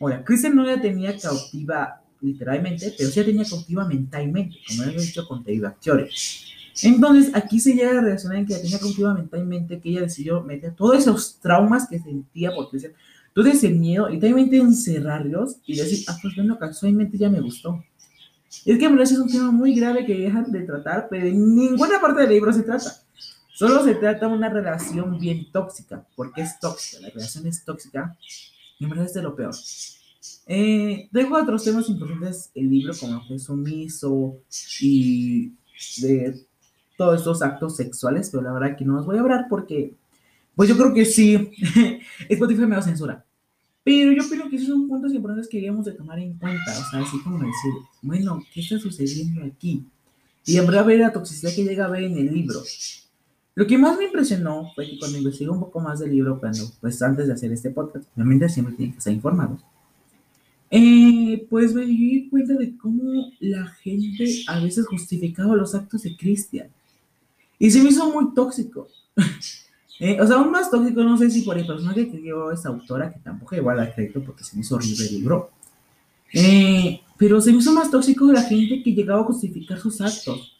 Ahora, 0.00 0.24
Kristen 0.24 0.56
no 0.56 0.64
la 0.64 0.80
tenía 0.80 1.16
cautiva 1.18 2.02
literalmente, 2.20 2.94
pero 2.96 3.10
sí 3.10 3.20
la 3.20 3.26
tenía 3.26 3.44
cautiva 3.44 3.86
mentalmente, 3.86 4.56
como 4.68 4.84
hemos 4.84 5.02
dicho 5.02 5.26
con 5.26 5.44
Actores. 5.66 6.46
Entonces, 6.82 7.34
aquí 7.34 7.60
se 7.60 7.74
llega 7.74 7.98
a 7.98 8.02
relacionar 8.02 8.38
en 8.38 8.46
que 8.46 8.54
la 8.54 8.62
tenía 8.62 8.78
cautiva 8.78 9.12
mentalmente, 9.12 9.80
que 9.80 9.90
ella 9.90 10.02
decidió 10.02 10.42
meter 10.42 10.74
todos 10.74 10.98
esos 10.98 11.38
traumas 11.40 11.88
que 11.88 11.98
sentía 11.98 12.54
por 12.54 12.70
Kristen, 12.70 12.94
todo 13.34 13.46
ese 13.46 13.68
miedo, 13.68 14.08
y 14.10 14.18
también 14.18 14.52
encerrarlos 14.54 15.56
y 15.66 15.76
decir, 15.76 16.04
ah, 16.08 16.16
pues 16.20 16.34
bueno, 16.34 16.58
casualmente 16.58 17.18
ya 17.18 17.28
me 17.28 17.40
gustó. 17.40 17.84
Es 18.64 18.78
que 18.78 18.88
me 18.88 18.96
parece 18.96 19.18
un 19.18 19.30
tema 19.30 19.50
muy 19.50 19.74
grave 19.74 20.04
que 20.04 20.16
dejan 20.16 20.50
de 20.50 20.60
tratar, 20.62 21.08
pero 21.10 21.26
en 21.26 21.54
ninguna 21.54 22.00
parte 22.00 22.22
del 22.22 22.30
libro 22.30 22.52
se 22.52 22.62
trata. 22.62 22.92
Solo 23.54 23.84
se 23.84 23.94
trata 23.94 24.28
de 24.28 24.34
una 24.34 24.48
relación 24.48 25.18
bien 25.18 25.50
tóxica, 25.50 26.06
porque 26.16 26.42
es 26.42 26.58
tóxica, 26.58 27.02
la 27.02 27.10
relación 27.10 27.46
es 27.46 27.64
tóxica, 27.64 28.16
y 28.82 28.86
me 28.86 28.96
parece 28.96 29.22
lo 29.22 29.36
peor. 29.36 29.54
Eh, 30.46 31.08
dejo 31.12 31.36
otros 31.36 31.62
temas 31.62 31.88
importantes 31.88 32.50
el 32.54 32.68
libro, 32.68 32.92
como 32.98 33.26
que 33.26 33.38
sumiso 33.38 34.38
y 34.80 35.52
de 36.00 36.44
todos 36.96 37.18
estos 37.18 37.42
actos 37.42 37.76
sexuales, 37.76 38.28
pero 38.30 38.42
la 38.42 38.52
verdad 38.52 38.76
que 38.76 38.84
no 38.84 38.94
los 38.94 39.06
voy 39.06 39.16
a 39.18 39.20
hablar 39.20 39.46
porque, 39.48 39.94
pues 40.56 40.68
yo 40.68 40.76
creo 40.76 40.92
que 40.92 41.04
sí, 41.04 41.52
Spotify 42.28 42.62
me 42.62 42.74
va 42.74 42.78
a 42.78 42.82
censura. 42.82 43.24
Pero 43.84 44.12
yo 44.12 44.28
creo 44.28 44.48
que 44.48 44.56
esos 44.56 44.68
son 44.68 44.88
puntos 44.88 45.12
importantes 45.12 45.48
que 45.48 45.58
debemos 45.58 45.84
de 45.84 45.92
tomar 45.92 46.18
en 46.18 46.34
cuenta, 46.34 46.72
o 46.72 46.90
sea, 46.90 47.00
así 47.00 47.20
como 47.22 47.38
decir, 47.38 47.72
bueno, 48.00 48.42
¿qué 48.52 48.60
está 48.60 48.78
sucediendo 48.78 49.44
aquí? 49.44 49.84
Y 50.44 50.56
en 50.56 50.66
verdad 50.66 50.86
ver 50.86 51.00
la 51.00 51.12
toxicidad 51.12 51.54
que 51.54 51.64
llega 51.64 51.84
a 51.84 51.88
ver 51.88 52.04
en 52.04 52.18
el 52.18 52.32
libro. 52.32 52.60
Lo 53.54 53.66
que 53.66 53.76
más 53.76 53.98
me 53.98 54.04
impresionó 54.04 54.70
fue 54.74 54.88
que 54.88 54.98
cuando 54.98 55.18
investigué 55.18 55.50
un 55.50 55.60
poco 55.60 55.80
más 55.80 56.00
del 56.00 56.10
libro, 56.10 56.40
cuando, 56.40 56.64
pues 56.80 57.02
antes 57.02 57.26
de 57.26 57.34
hacer 57.34 57.52
este 57.52 57.70
podcast, 57.70 58.06
obviamente 58.14 58.48
siempre 58.48 58.74
tienen 58.74 58.92
que 58.92 58.98
estar 58.98 59.12
informados, 59.12 59.60
eh, 60.70 61.46
pues 61.50 61.74
me 61.74 61.84
di 61.84 62.30
cuenta 62.30 62.54
de 62.54 62.74
cómo 62.78 63.30
la 63.40 63.66
gente 63.66 64.24
a 64.46 64.58
veces 64.58 64.86
justificaba 64.86 65.54
los 65.54 65.74
actos 65.74 66.02
de 66.02 66.16
Cristian. 66.16 66.68
Y 67.58 67.70
se 67.70 67.82
me 67.82 67.90
hizo 67.90 68.10
muy 68.10 68.34
tóxico. 68.34 68.88
Eh, 70.00 70.20
o 70.20 70.26
sea, 70.26 70.34
aún 70.34 70.50
más 70.50 70.68
tóxico, 70.68 71.04
no 71.04 71.16
sé 71.16 71.30
si 71.30 71.42
por 71.42 71.56
el 71.56 71.64
personaje 71.64 72.10
que 72.10 72.16
dio 72.16 72.50
esta 72.50 72.70
autora, 72.70 73.12
que 73.12 73.20
tampoco 73.20 73.54
igual 73.54 73.78
a 73.78 73.94
crédito 73.94 74.20
porque 74.20 74.42
se 74.42 74.56
me 74.56 74.62
hizo 74.62 74.74
horrible 74.74 75.06
el 75.06 75.14
libro. 75.14 75.50
Eh, 76.32 77.00
pero 77.16 77.40
se 77.40 77.52
me 77.52 77.58
hizo 77.58 77.72
más 77.72 77.88
tóxico 77.88 78.32
la 78.32 78.42
gente 78.42 78.82
que 78.82 78.94
llegaba 78.94 79.20
a 79.20 79.24
justificar 79.24 79.78
sus 79.78 80.00
actos. 80.00 80.56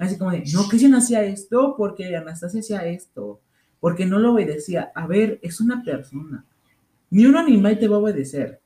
Así 0.00 0.16
como 0.16 0.30
de, 0.30 0.44
no, 0.54 0.66
Cristian 0.66 0.94
hacía 0.94 1.22
esto 1.24 1.74
porque 1.76 2.16
Anastasia 2.16 2.60
hacía 2.60 2.86
esto, 2.86 3.40
porque 3.80 4.06
no 4.06 4.18
lo 4.18 4.32
obedecía. 4.32 4.90
A 4.94 5.06
ver, 5.06 5.38
es 5.42 5.60
una 5.60 5.84
persona. 5.84 6.44
Ni 7.10 7.26
un 7.26 7.36
animal 7.36 7.78
te 7.78 7.86
va 7.86 7.96
a 7.96 8.00
obedecer. 8.00 8.62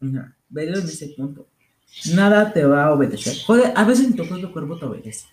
Mira, 0.00 0.34
verlo 0.48 0.78
en 0.78 0.86
ese 0.86 1.08
punto. 1.08 1.46
Nada 2.14 2.50
te 2.50 2.64
va 2.64 2.84
a 2.84 2.94
obedecer. 2.94 3.36
Joder, 3.46 3.72
a 3.76 3.84
veces 3.84 4.06
en 4.06 4.16
tu 4.16 4.26
propio 4.26 4.50
cuerpo 4.50 4.78
te 4.78 4.86
obedece. 4.86 5.26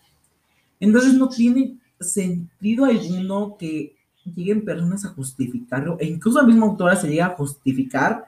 Entonces 0.81 1.13
no 1.13 1.29
tiene 1.29 1.77
sentido 1.97 2.83
alguno 2.83 3.55
que 3.57 3.95
lleguen 4.25 4.65
personas 4.65 5.05
a 5.05 5.09
justificarlo, 5.09 5.97
e 5.97 6.07
incluso 6.07 6.41
la 6.41 6.47
misma 6.47 6.65
autora 6.65 6.97
se 6.97 7.07
llega 7.07 7.27
a 7.27 7.37
justificar. 7.37 8.25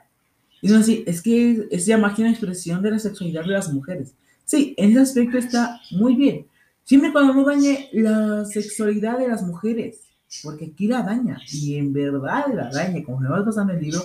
Y 0.62 0.70
no 0.70 0.78
así, 0.78 1.04
es 1.06 1.22
que 1.22 1.68
es 1.70 1.86
la 1.90 1.98
máquina 1.98 2.30
de 2.30 2.36
expresión 2.36 2.82
de 2.82 2.92
la 2.92 3.00
sexualidad 3.00 3.42
de 3.42 3.50
las 3.50 3.74
mujeres. 3.74 4.14
Sí, 4.46 4.74
en 4.78 4.92
ese 4.92 5.02
aspecto 5.02 5.38
está 5.38 5.82
muy 5.92 6.16
bien, 6.16 6.46
Siempre 6.88 7.12
cuando 7.12 7.34
no 7.34 7.44
dañe 7.44 7.90
la 7.92 8.46
sexualidad 8.46 9.20
de 9.20 9.28
las 9.28 9.44
mujeres, 9.44 10.04
porque 10.42 10.72
aquí 10.74 10.88
la 10.88 11.02
daña, 11.02 11.38
y 11.52 11.76
en 11.76 11.92
verdad 11.92 12.46
la 12.54 12.70
daña, 12.70 13.04
como 13.04 13.20
me 13.20 13.28
vas 13.28 13.44
pasando 13.44 13.74
el 13.74 13.82
libro, 13.82 14.00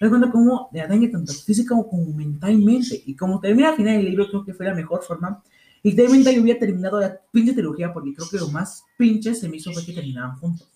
me 0.00 0.08
cuenta 0.08 0.30
cómo 0.30 0.70
la 0.72 0.86
daña 0.86 1.10
tanto 1.10 1.30
física 1.34 1.74
como 1.74 2.06
mentalmente, 2.14 3.02
y 3.04 3.14
como 3.14 3.38
termina 3.38 3.68
al 3.68 3.76
final 3.76 3.98
del 3.98 4.06
libro, 4.06 4.28
creo 4.28 4.46
que 4.46 4.54
fue 4.54 4.64
la 4.64 4.74
mejor 4.74 5.02
forma, 5.02 5.42
y 5.82 5.94
también 5.94 6.24
yo 6.24 6.40
hubiera 6.40 6.58
terminado 6.58 6.98
la 6.98 7.20
pinche 7.30 7.52
trilogía, 7.52 7.92
porque 7.92 8.14
creo 8.14 8.30
que 8.30 8.38
lo 8.38 8.48
más 8.48 8.82
pinche 8.96 9.34
se 9.34 9.46
me 9.50 9.58
hizo 9.58 9.70
fue 9.70 9.84
que 9.84 9.92
terminaban 9.92 10.38
juntos. 10.38 10.70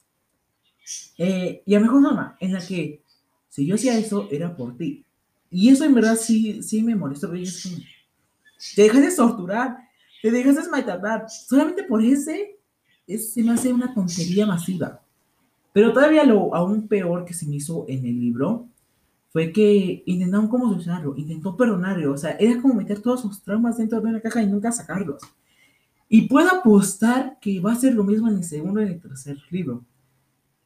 Eh, 1.17 1.63
y 1.65 1.73
la 1.73 1.81
mejor 1.81 2.03
forma 2.03 2.37
en 2.39 2.53
la 2.53 2.61
que, 2.61 3.03
si 3.49 3.65
yo 3.65 3.77
hacía 3.77 3.97
eso, 3.97 4.29
era 4.31 4.55
por 4.55 4.77
ti. 4.77 5.07
Y 5.51 5.71
eso 5.71 5.87
en 5.87 5.95
verdad 5.95 6.19
sí, 6.21 6.63
sí 6.63 6.83
me 6.83 6.95
molestó, 6.95 7.29
porque 7.29 7.45
es 7.45 7.63
como, 7.63 7.77
te 8.75 8.83
dejas 8.83 9.01
de 9.01 9.17
torturar, 9.17 9.86
te 10.31 10.37
dejas 10.37 10.57
desmayar. 10.57 11.27
Solamente 11.29 11.83
por 11.85 12.03
ese 12.03 12.59
es, 13.07 13.33
se 13.33 13.43
me 13.43 13.53
hace 13.53 13.73
una 13.73 13.93
tontería 13.93 14.47
masiva. 14.47 15.01
Pero 15.73 15.93
todavía 15.93 16.25
lo 16.25 16.55
aún 16.55 16.89
peor 16.89 17.25
que 17.25 17.35
se 17.35 17.47
me 17.47 17.57
hizo 17.57 17.85
en 17.89 18.07
el 18.07 18.19
libro 18.19 18.69
fue 19.29 19.53
que 19.53 20.03
intentaron 20.07 20.49
como 20.49 20.71
solucionarlo, 20.71 21.15
intentó 21.17 21.55
perdonarlo, 21.55 22.15
o 22.15 22.17
sea, 22.17 22.39
era 22.41 22.59
como 22.63 22.73
meter 22.73 23.01
todos 23.03 23.21
sus 23.21 23.43
traumas 23.43 23.77
dentro 23.77 24.01
de 24.01 24.09
una 24.09 24.21
caja 24.21 24.43
y 24.43 24.47
nunca 24.47 24.73
sacarlos. 24.73 25.21
Y 26.09 26.23
puedo 26.29 26.49
apostar 26.49 27.39
que 27.41 27.61
va 27.61 27.73
a 27.73 27.77
ser 27.77 27.95
lo 27.95 28.05
mismo 28.05 28.29
en 28.29 28.37
el 28.37 28.45
segundo 28.45 28.81
y 28.81 28.85
en 28.85 28.93
el 28.93 29.01
tercer 29.01 29.37
libro. 29.51 29.85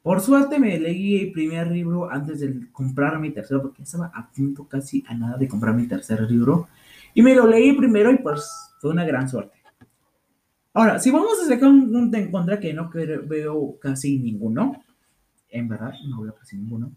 Por 0.01 0.21
suerte 0.21 0.57
me 0.57 0.79
leí 0.79 1.17
el 1.17 1.31
primer 1.33 1.67
libro 1.69 2.09
antes 2.09 2.39
de 2.39 2.71
comprar 2.71 3.19
mi 3.19 3.31
tercero, 3.31 3.61
porque 3.61 3.83
estaba 3.83 4.11
a 4.15 4.31
punto 4.31 4.65
casi 4.65 5.03
a 5.07 5.13
nada 5.13 5.37
de 5.37 5.47
comprar 5.49 5.75
mi 5.75 5.87
tercer 5.87 6.21
libro. 6.31 6.69
Y 7.13 7.21
me 7.21 7.35
lo 7.35 7.45
leí 7.45 7.73
primero 7.73 8.11
y 8.11 8.19
pues 8.19 8.49
fue 8.81 8.89
una 8.89 9.05
gran 9.05 9.29
suerte. 9.29 9.55
Ahora, 10.73 10.97
si 10.97 11.11
vamos 11.11 11.39
a 11.39 11.47
sacar 11.47 11.69
un 11.69 11.91
punto 11.91 12.17
en 12.17 12.31
contra 12.31 12.59
que 12.59 12.73
no 12.73 12.89
veo 12.89 13.77
casi 13.79 14.17
ninguno, 14.17 14.83
en 15.49 15.67
verdad, 15.67 15.93
no 16.09 16.21
veo 16.21 16.33
casi 16.33 16.57
ninguno, 16.57 16.91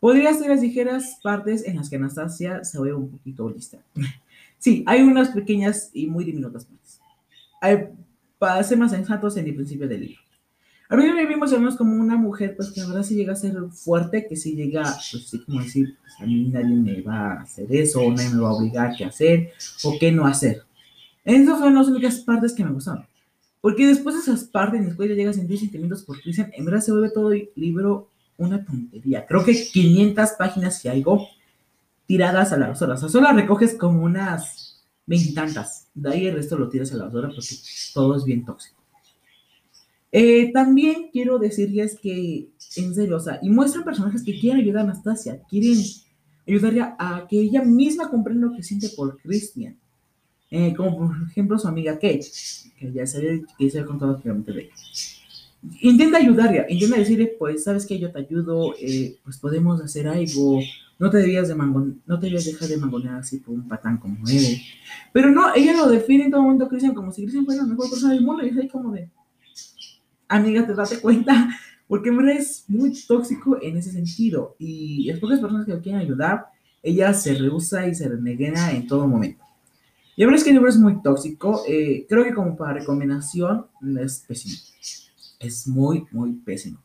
podría 0.00 0.34
ser 0.34 0.50
las 0.50 0.60
ligeras 0.60 1.18
partes 1.22 1.66
en 1.66 1.76
las 1.76 1.88
que 1.88 1.96
Anastasia 1.96 2.62
se 2.62 2.78
ve 2.78 2.92
un 2.92 3.10
poquito 3.10 3.48
lista. 3.48 3.78
Sí, 4.60 4.82
hay 4.88 5.02
unas 5.02 5.28
pequeñas 5.28 5.88
y 5.92 6.08
muy 6.08 6.24
diminutas 6.24 6.64
partes. 6.64 7.00
Hay, 7.60 7.90
para 8.40 8.60
ser 8.64 8.76
más 8.76 8.90
sensatos 8.90 9.36
en 9.36 9.46
el 9.46 9.54
principio 9.54 9.86
del 9.86 10.00
libro. 10.00 10.20
A 10.90 10.96
mí 10.96 11.04
me 11.12 11.26
vimos 11.26 11.52
menos 11.52 11.76
como 11.76 11.94
una 11.96 12.16
mujer, 12.16 12.56
pues 12.56 12.70
que 12.70 12.80
la 12.80 12.86
verdad 12.86 13.02
sí 13.02 13.14
llega 13.14 13.34
a 13.34 13.36
ser 13.36 13.54
fuerte, 13.70 14.26
que 14.26 14.36
sí 14.36 14.54
llega, 14.54 14.84
pues 14.84 15.28
sí, 15.28 15.44
como 15.44 15.60
decir, 15.60 15.98
pues, 16.00 16.14
a 16.18 16.24
mí 16.24 16.48
nadie 16.48 16.76
me 16.76 17.02
va 17.02 17.32
a 17.32 17.42
hacer 17.42 17.66
eso, 17.70 18.00
o 18.00 18.10
nadie 18.10 18.30
me 18.30 18.40
va 18.40 18.48
a 18.48 18.54
obligar 18.54 18.90
a 18.90 18.96
qué 18.96 19.04
hacer, 19.04 19.52
o 19.84 19.98
qué 20.00 20.10
no 20.10 20.26
hacer. 20.26 20.62
Esas 21.24 21.58
fueron 21.58 21.74
las 21.74 21.88
únicas 21.88 22.16
partes 22.20 22.54
que 22.54 22.64
me 22.64 22.70
gustaron. 22.70 23.04
Porque 23.60 23.86
después 23.86 24.14
de 24.14 24.22
esas 24.22 24.44
partes, 24.44 24.86
después 24.86 25.10
ya 25.10 25.14
llegas 25.14 25.36
a 25.36 25.40
sentir 25.40 25.58
sentimientos 25.58 26.04
por 26.04 26.20
Christian, 26.22 26.50
en 26.54 26.64
verdad 26.64 26.80
se 26.80 26.92
vuelve 26.92 27.10
todo 27.10 27.32
el 27.32 27.50
libro 27.54 28.08
una 28.38 28.64
tontería. 28.64 29.26
Creo 29.26 29.44
que 29.44 29.52
500 29.52 30.30
páginas 30.38 30.80
que 30.80 30.88
algo 30.88 31.28
tiradas 32.06 32.52
a 32.52 32.56
la 32.56 32.68
basura. 32.68 32.94
O 32.94 32.96
sea, 32.96 33.08
solo 33.08 33.30
recoges 33.32 33.74
como 33.74 34.02
unas 34.04 34.86
veintitantas. 35.04 35.88
De 35.92 36.10
ahí 36.10 36.26
el 36.26 36.36
resto 36.36 36.56
lo 36.56 36.68
tiras 36.68 36.92
a 36.92 36.96
la 36.96 37.04
basura 37.04 37.28
porque 37.28 37.56
todo 37.92 38.16
es 38.16 38.24
bien 38.24 38.44
tóxico. 38.44 38.77
Eh, 40.10 40.52
también 40.52 41.10
quiero 41.12 41.38
decirles 41.38 41.98
que, 42.00 42.48
en 42.76 42.94
serio, 42.94 43.16
o 43.16 43.20
sea, 43.20 43.38
y 43.42 43.50
muestran 43.50 43.84
personajes 43.84 44.22
que 44.22 44.38
quieren 44.38 44.60
ayudar 44.60 44.80
a 44.80 44.84
Anastasia, 44.84 45.40
quieren 45.48 45.78
ayudarle 46.46 46.80
a 46.80 47.26
que 47.28 47.40
ella 47.40 47.62
misma 47.62 48.08
comprenda 48.08 48.46
lo 48.46 48.54
que 48.54 48.62
siente 48.62 48.88
por 48.90 49.18
Christian. 49.18 49.76
Eh, 50.50 50.72
como 50.74 50.96
por 50.96 51.28
ejemplo 51.28 51.58
su 51.58 51.68
amiga 51.68 51.94
Kate, 51.94 52.24
que 52.78 52.92
ya 52.92 53.06
se 53.06 53.18
había, 53.18 53.40
que 53.58 53.70
se 53.70 53.78
había 53.78 53.88
contado 53.88 54.12
anteriormente 54.14 54.52
de 54.52 54.62
ella. 54.62 54.72
Intenta 55.82 56.18
ayudarle, 56.18 56.64
intenta 56.70 56.96
decirle, 56.96 57.34
pues, 57.38 57.64
sabes 57.64 57.84
que 57.84 57.98
yo 57.98 58.10
te 58.10 58.20
ayudo, 58.20 58.74
eh, 58.80 59.18
pues 59.24 59.36
podemos 59.36 59.82
hacer 59.82 60.08
algo, 60.08 60.60
no 60.98 61.10
te 61.10 61.18
debías 61.18 61.48
de 61.48 61.54
mangon 61.54 62.00
no 62.06 62.18
te 62.18 62.26
debías 62.26 62.46
dejar 62.46 62.68
de 62.68 62.76
mangonear 62.78 63.16
así 63.16 63.38
por 63.38 63.54
un 63.54 63.68
patán 63.68 63.98
como 63.98 64.26
él. 64.26 64.58
Pero 65.12 65.30
no, 65.30 65.54
ella 65.54 65.76
lo 65.76 65.88
define 65.88 66.24
en 66.24 66.30
todo 66.30 66.42
momento 66.42 66.68
Christian 66.68 66.94
como 66.94 67.12
si 67.12 67.22
Christian 67.22 67.44
fuera 67.44 67.62
la 67.62 67.68
mejor 67.68 67.90
persona 67.90 68.14
del 68.14 68.24
mundo, 68.24 68.46
y 68.46 68.48
es 68.48 68.56
ahí 68.56 68.68
como 68.68 68.92
de, 68.92 69.10
amiga, 70.28 70.66
te 70.66 70.74
date 70.74 71.00
cuenta, 71.00 71.48
porque 71.88 72.10
en 72.10 72.28
es 72.28 72.64
muy 72.68 72.92
tóxico 73.06 73.58
en 73.60 73.76
ese 73.76 73.90
sentido, 73.90 74.54
y 74.58 75.04
las 75.10 75.18
pocas 75.18 75.40
personas 75.40 75.66
que 75.66 75.72
lo 75.72 75.80
quieren 75.80 76.00
ayudar, 76.00 76.46
ella 76.82 77.12
se 77.12 77.34
rehúsa 77.34 77.86
y 77.86 77.94
se 77.94 78.08
renegena 78.08 78.70
en 78.72 78.86
todo 78.86 79.06
momento. 79.06 79.44
Y 80.18 80.24
verdad 80.24 80.38
es 80.38 80.44
que 80.44 80.50
el 80.50 80.56
libro 80.56 80.68
es 80.68 80.76
muy 80.76 81.00
tóxico. 81.00 81.62
Eh, 81.68 82.04
creo 82.08 82.24
que 82.24 82.34
como 82.34 82.56
para 82.56 82.72
recomendación 82.72 83.66
es 84.00 84.24
pésimo. 84.26 84.56
Es 85.38 85.68
muy, 85.68 86.06
muy 86.10 86.32
pésimo. 86.32 86.78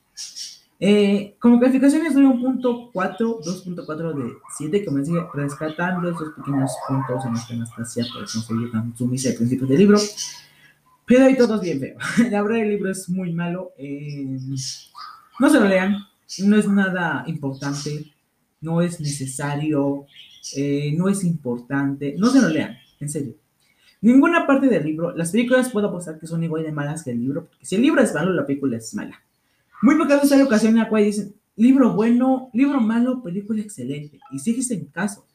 Eh, 0.79 1.35
como 1.39 1.59
calificaciones 1.59 2.13
doy 2.13 2.25
un 2.25 2.39
punto 2.39 2.91
4, 2.93 3.39
2.4 3.41 4.13
de 4.13 4.33
7, 4.55 4.83
que 4.83 4.91
me 4.91 5.03
sigue 5.03 5.25
rescatando 5.33 6.11
esos 6.11 6.33
pequeños 6.33 6.71
puntos 6.87 7.25
en 7.25 7.31
los 7.31 7.45
que 7.47 7.53
Anastasia 7.55 8.05
pues, 8.13 8.35
no 8.35 8.69
tan 8.69 8.95
sumisa 8.95 9.29
al 9.29 9.35
principio 9.35 9.65
del 9.65 9.79
libro. 9.79 9.97
Pero 11.05 11.25
hay 11.25 11.37
todos 11.37 11.61
bien 11.61 11.79
feo. 11.79 11.97
La 12.31 12.41
verdad 12.41 12.61
el 12.61 12.69
libro 12.69 12.91
es 12.91 13.09
muy 13.09 13.33
malo. 13.33 13.73
Eh, 13.77 14.37
no 15.39 15.49
se 15.49 15.59
lo 15.59 15.67
lean. 15.67 15.97
No 16.39 16.57
es 16.57 16.67
nada 16.67 17.23
importante. 17.27 18.13
No 18.61 18.81
es 18.81 18.99
necesario. 18.99 20.05
no 20.97 21.09
es 21.09 21.23
importante. 21.23 22.15
No 22.17 22.29
se 22.29 22.41
lo 22.41 22.49
lean 22.49 22.77
en 22.99 23.09
serio. 23.09 23.35
Ninguna 24.03 24.45
parte 24.45 24.67
del 24.67 24.83
libro, 24.83 25.15
las 25.15 25.31
películas 25.31 25.69
puedo 25.71 25.87
apostar 25.87 26.19
que 26.19 26.27
son 26.27 26.43
igual 26.43 26.63
de 26.63 26.73
malas 26.73 27.03
que 27.05 27.11
el 27.11 27.21
libro, 27.21 27.45
porque 27.45 27.65
si 27.65 27.75
el 27.75 27.81
libro 27.81 28.01
es 28.01 28.13
malo, 28.13 28.33
la 28.33 28.45
película 28.45 28.75
es 28.75 28.93
mala. 28.93 29.23
Muy 29.81 29.95
pocas 29.97 30.21
veces 30.21 30.33
hay 30.33 30.41
ocasiones 30.41 30.75
en 30.75 30.83
la 30.83 30.89
cual 30.89 31.05
dicen, 31.05 31.33
libro 31.55 31.93
bueno, 31.93 32.49
libro 32.51 32.81
malo, 32.81 33.23
película 33.23 33.61
excelente, 33.61 34.19
y 34.29 34.37
es 34.37 34.71
en 34.71 34.87
caso. 34.87 35.25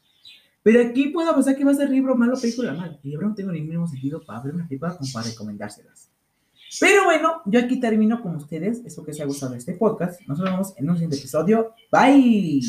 Pero 0.63 0.83
aquí 0.83 1.09
puedo 1.09 1.31
apostar 1.31 1.57
que 1.57 1.65
va 1.65 1.71
a 1.71 1.75
ser 1.75 1.91
libro 1.91 2.15
malo, 2.17 2.39
película 2.41 2.73
mala. 2.73 2.99
Y 3.03 3.11
libro 3.11 3.29
no 3.29 3.35
tengo 3.35 3.53
ni 3.53 3.61
mínimo 3.61 3.87
sentido 3.87 4.23
para 4.25 4.41
abrir 4.41 4.55
una 4.55 4.69
película 4.69 4.97
como 4.97 5.11
para 5.13 5.27
recomendárselas. 5.27 6.11
Pero 6.81 7.05
bueno, 7.05 7.41
yo 7.47 7.61
aquí 7.61 7.81
termino 7.81 8.21
con 8.21 8.37
ustedes. 8.37 8.85
Espero 8.85 9.05
que 9.07 9.13
les 9.13 9.21
haya 9.21 9.27
gustado 9.27 9.55
este 9.55 9.75
podcast. 9.75 10.21
Nos 10.27 10.41
vemos 10.41 10.75
en 10.77 10.91
un 10.91 10.97
siguiente 10.97 11.17
episodio. 11.17 11.73
Bye. 11.91 12.61